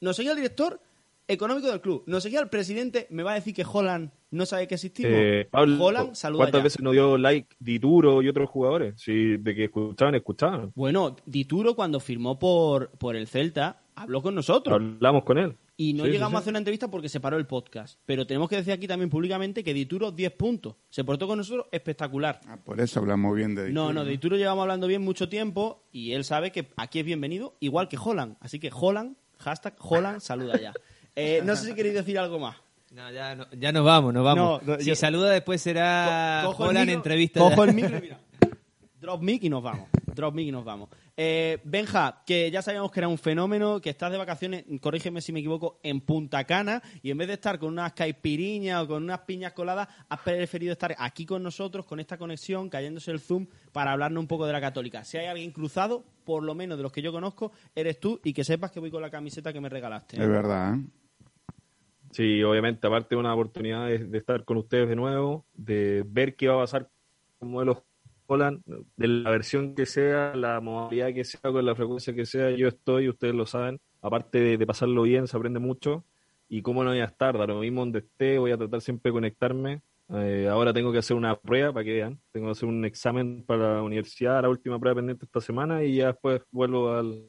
[0.00, 0.80] Nos seguía el director
[1.28, 4.66] económico del club, nos seguía el presidente, me va a decir que Holland no sabe
[4.66, 5.12] que existimos.
[5.14, 6.64] Eh, Pablo, Holland saluda ¿cuántas ya.
[6.64, 9.00] veces nos dio like Dituro y otros jugadores?
[9.00, 10.72] Sí, de que escuchaban, escuchaban.
[10.74, 14.74] Bueno, Dituro cuando firmó por, por el Celta, habló con nosotros.
[14.74, 15.54] Hablamos con él.
[15.80, 16.36] Y no Sí, llegamos sí.
[16.36, 18.00] a hacer una entrevista porque se paró el podcast.
[18.04, 20.74] Pero tenemos que decir aquí también públicamente que Dituro 10 puntos.
[20.90, 22.40] Se portó con nosotros espectacular.
[22.48, 25.28] Ah, por eso hablamos bien de No, Dituro, no, de Dituro llevamos hablando bien mucho
[25.28, 28.36] tiempo y él sabe que aquí es bienvenido, igual que Holland.
[28.40, 30.72] Así que Holland, hashtag Holland, saluda ya.
[31.14, 32.56] Eh, no sé si queréis decir algo más.
[32.90, 34.62] No, ya, no- ya nos vamos, nos vamos.
[34.64, 37.40] No, no, si yo- saluda después será Co- cojo el Holland micro- entrevista.
[37.40, 37.70] Cojo ya.
[37.70, 38.20] el micro y mira.
[39.00, 39.88] Drop mic y nos vamos.
[40.12, 40.88] Drop mic y nos vamos.
[41.20, 45.32] Eh, Benja, que ya sabíamos que era un fenómeno, que estás de vacaciones, corrígeme si
[45.32, 49.02] me equivoco, en Punta Cana y en vez de estar con unas caipiriñas o con
[49.02, 53.48] unas piñas coladas, has preferido estar aquí con nosotros, con esta conexión, cayéndose el Zoom,
[53.72, 55.02] para hablarnos un poco de la Católica.
[55.02, 58.32] Si hay alguien cruzado, por lo menos de los que yo conozco, eres tú y
[58.32, 60.22] que sepas que voy con la camiseta que me regalaste.
[60.22, 60.84] Es verdad, ¿eh?
[62.12, 66.36] Sí, obviamente, aparte de una oportunidad de, de estar con ustedes de nuevo, de ver
[66.36, 66.88] qué va a pasar
[67.40, 67.78] con modelos
[68.30, 68.62] Holland,
[68.96, 72.68] de la versión que sea, la modalidad que sea, con la frecuencia que sea, yo
[72.68, 73.80] estoy, ustedes lo saben.
[74.02, 76.04] Aparte de, de pasarlo bien, se aprende mucho.
[76.48, 79.14] Y cómo no voy a estar, lo mismo donde esté, voy a tratar siempre de
[79.14, 79.80] conectarme.
[80.10, 82.18] Eh, ahora tengo que hacer una prueba para que vean.
[82.32, 85.96] Tengo que hacer un examen para la universidad, la última prueba pendiente esta semana, y
[85.96, 87.22] ya después vuelvo al,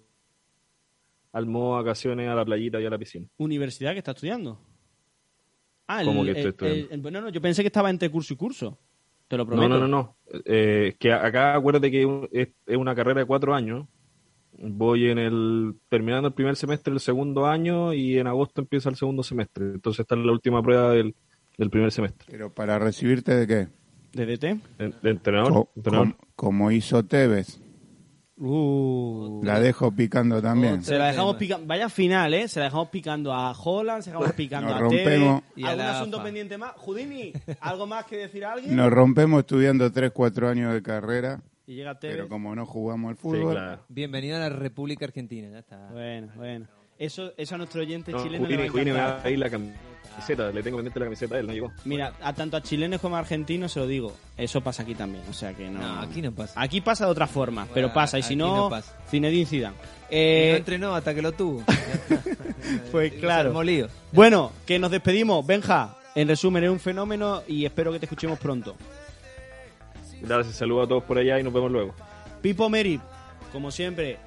[1.34, 3.26] al modo vacaciones, a la playita y a la piscina.
[3.38, 4.60] ¿Universidad que está estudiando?
[5.88, 7.08] Ah, ¿Cómo que el- estoy el- estudiando?
[7.10, 8.78] el- no, no, yo pensé que estaba entre curso y curso.
[9.30, 9.70] Te lo No, prometo.
[9.70, 10.18] no, no, no.
[10.46, 13.88] Eh, que acá acuérdate que un- es, es una carrera de cuatro años.
[14.62, 18.96] Voy en el terminando el primer semestre del segundo año y en agosto empieza el
[18.98, 19.66] segundo semestre.
[19.76, 21.16] Entonces está en la última prueba del,
[21.58, 22.28] del primer semestre.
[22.30, 23.68] Pero para recibirte de qué?
[24.12, 24.26] De,
[25.02, 25.54] de entrenador.
[25.54, 26.16] Co- entrenador.
[26.16, 27.62] com- como hizo Tevez.
[28.42, 29.42] Uh.
[29.44, 30.82] La dejo picando también.
[30.84, 31.68] Se la dejamos picando.
[31.68, 32.48] Vaya final, ¿eh?
[32.48, 35.42] Se la dejamos picando a Holland, se la dejamos picando Nos a rompemos.
[35.42, 35.58] Tevez.
[35.58, 36.24] Y a ¿Algún asunto AFA.
[36.26, 36.72] pendiente más?
[36.78, 38.76] Judini, ¿algo más que decir a alguien?
[38.76, 42.16] Nos rompemos estudiando 3, 4 años de carrera, Y llega Tevez.
[42.16, 43.82] pero como no jugamos al Sí, fútbol, claro.
[43.90, 45.90] Bienvenido a la República Argentina, ya está.
[45.92, 46.68] Bueno, bueno.
[47.00, 49.28] Eso, eso a nuestro oyente No, chileno le va a Judini- Judini me va encantar.
[49.28, 50.52] a ir la camiseta.
[50.52, 51.72] Le tengo pendiente la camiseta a él, no llegó.
[51.86, 54.14] Mira, a tanto a chilenos como a argentinos se lo digo.
[54.38, 55.80] Eso pasa aquí también, o sea que no...
[55.80, 56.62] No, aquí no pasa.
[56.62, 58.20] Aquí pasa de otra forma, pero Bueno, pasa.
[58.20, 58.82] Y si no, no.
[59.10, 59.76] Zinedine Zidane.
[59.78, 61.64] Y Eh, no entrenó hasta que lo tuvo.
[62.92, 63.64] Pues claro.
[63.64, 63.88] lío.
[64.12, 65.46] Bueno, que nos despedimos.
[65.48, 68.76] Benja, en resumen, es un fenómeno y espero que te escuchemos pronto.
[70.22, 71.96] Gracias, saludos a todos por allá y nos vemos luego.
[72.42, 73.00] Pipo Meri,
[73.54, 74.18] como siempre,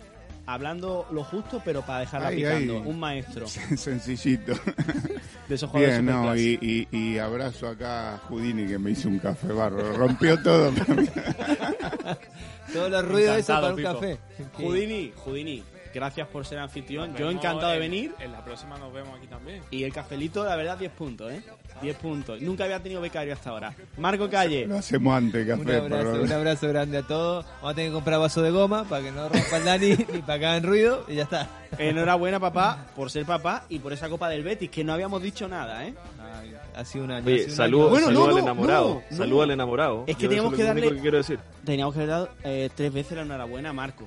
[0.46, 2.74] hablando lo justo, pero para dejarla Ay, picando.
[2.78, 2.82] ay.
[2.86, 4.52] Un maestro sencillito.
[5.48, 9.08] de esos jugadores Bien, no, y, y, y abrazo acá a Houdini que me hizo
[9.08, 9.92] un café bárbaro.
[9.94, 10.72] Rompió todo.
[12.72, 13.92] Todos los ruidos esos para un Pipo.
[13.94, 14.18] café.
[14.54, 15.62] Judini, Judini,
[15.94, 17.14] gracias por ser anfitrión.
[17.16, 18.14] Yo encantado de en- venir.
[18.18, 19.62] En la próxima nos vemos aquí también.
[19.70, 21.42] Y el cafelito, la verdad, 10 puntos, ¿eh?
[21.80, 22.40] 10 puntos.
[22.40, 23.74] Nunca había tenido becario hasta ahora.
[23.98, 24.66] Marco Calle.
[24.66, 25.76] Lo hacemos antes, Un café.
[25.76, 27.44] abrazo, pero- un abrazo grande a todos.
[27.56, 30.18] Vamos a tener que comprar vaso de goma para que no rompa el Dani ni
[30.22, 31.48] para que hagan ruido y ya está.
[31.78, 35.48] Enhorabuena, papá, por ser papá y por esa Copa del Betis, que no habíamos dicho
[35.48, 35.94] nada, ¿eh?
[36.38, 37.26] Ay, ha sido un año.
[37.26, 37.90] Oye, sido un saludo, año.
[37.90, 38.88] Bueno, saludo no, al enamorado.
[38.88, 39.16] no, no.
[39.16, 40.04] saludo al enamorado.
[40.06, 41.38] Es que Yo teníamos que darle- que quiero decir.
[41.64, 44.06] Teníamos que dado eh, tres veces la enhorabuena a Marco.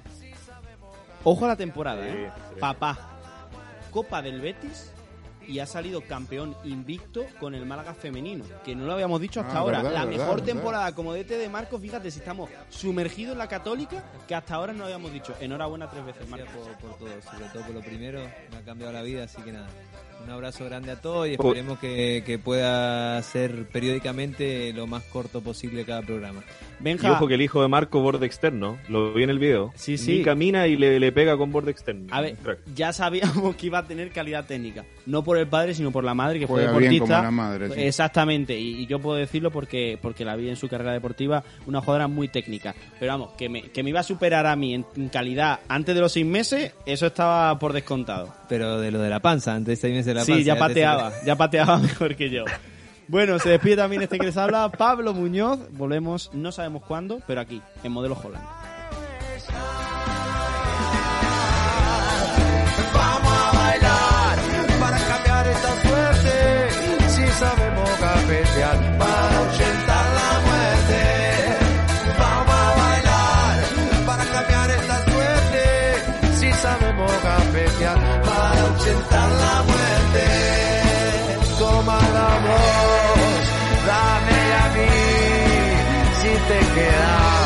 [1.25, 2.31] Ojo a la temporada, ¿eh?
[2.59, 2.97] Papá,
[3.91, 4.91] Copa del Betis
[5.47, 9.53] y ha salido campeón invicto con el Málaga femenino, que no lo habíamos dicho hasta
[9.53, 9.77] Ah, ahora.
[9.77, 10.45] verdad, la verdad, mejor verdad.
[10.53, 14.73] temporada como DT de Marco, fíjate si estamos sumergidos en la católica, que hasta ahora
[14.73, 15.35] no lo habíamos dicho.
[15.39, 16.47] Enhorabuena tres veces, Marco.
[16.51, 18.21] Gracias por, por todo, sobre todo por lo primero,
[18.51, 19.67] me ha cambiado la vida, así que nada.
[20.23, 25.41] Un abrazo grande a todos y esperemos que, que pueda ser periódicamente lo más corto
[25.41, 26.41] posible cada programa.
[26.79, 29.71] Y Benja, ojo que el hijo de Marco borde externo, lo vi en el video.
[29.75, 30.17] Sí, sí.
[30.17, 32.07] Ni camina y le, le pega con borde externo.
[32.11, 32.37] a ver,
[32.75, 34.83] ya sabíamos que iba a tener calidad técnica.
[35.05, 37.15] No por el padre, sino por la madre, que fue Juega bien deportista.
[37.17, 37.81] como la madre, sí.
[37.81, 41.81] Exactamente, y, y yo puedo decirlo porque, porque la vi en su carrera deportiva, una
[41.81, 42.73] jugadora muy técnica.
[42.99, 45.93] Pero vamos, que me, que me iba a superar a mí en, en calidad antes
[45.93, 48.33] de los seis meses, eso estaba por descontado.
[48.49, 50.23] Pero de lo de la panza, antes de seis meses la.
[50.25, 52.45] Sí, ya te- pateaba, ya pateaba mejor que yo.
[53.07, 55.59] Bueno, se despide también este que les habla, Pablo Muñoz.
[55.71, 58.43] Volvemos, no sabemos cuándo, pero aquí, en Modelo Holland.
[62.93, 64.37] Vamos a bailar
[64.79, 66.69] para cambiar esta suerte.
[67.09, 71.01] Si sabemos cafetear para ahuyentar la muerte.
[72.17, 73.55] Vamos a bailar
[74.05, 75.63] para cambiar esta suerte.
[76.39, 79.44] Si sabemos cafetear para ahuyentar la muerte.
[86.47, 87.44] Te quedas,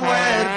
[0.00, 0.49] somewhere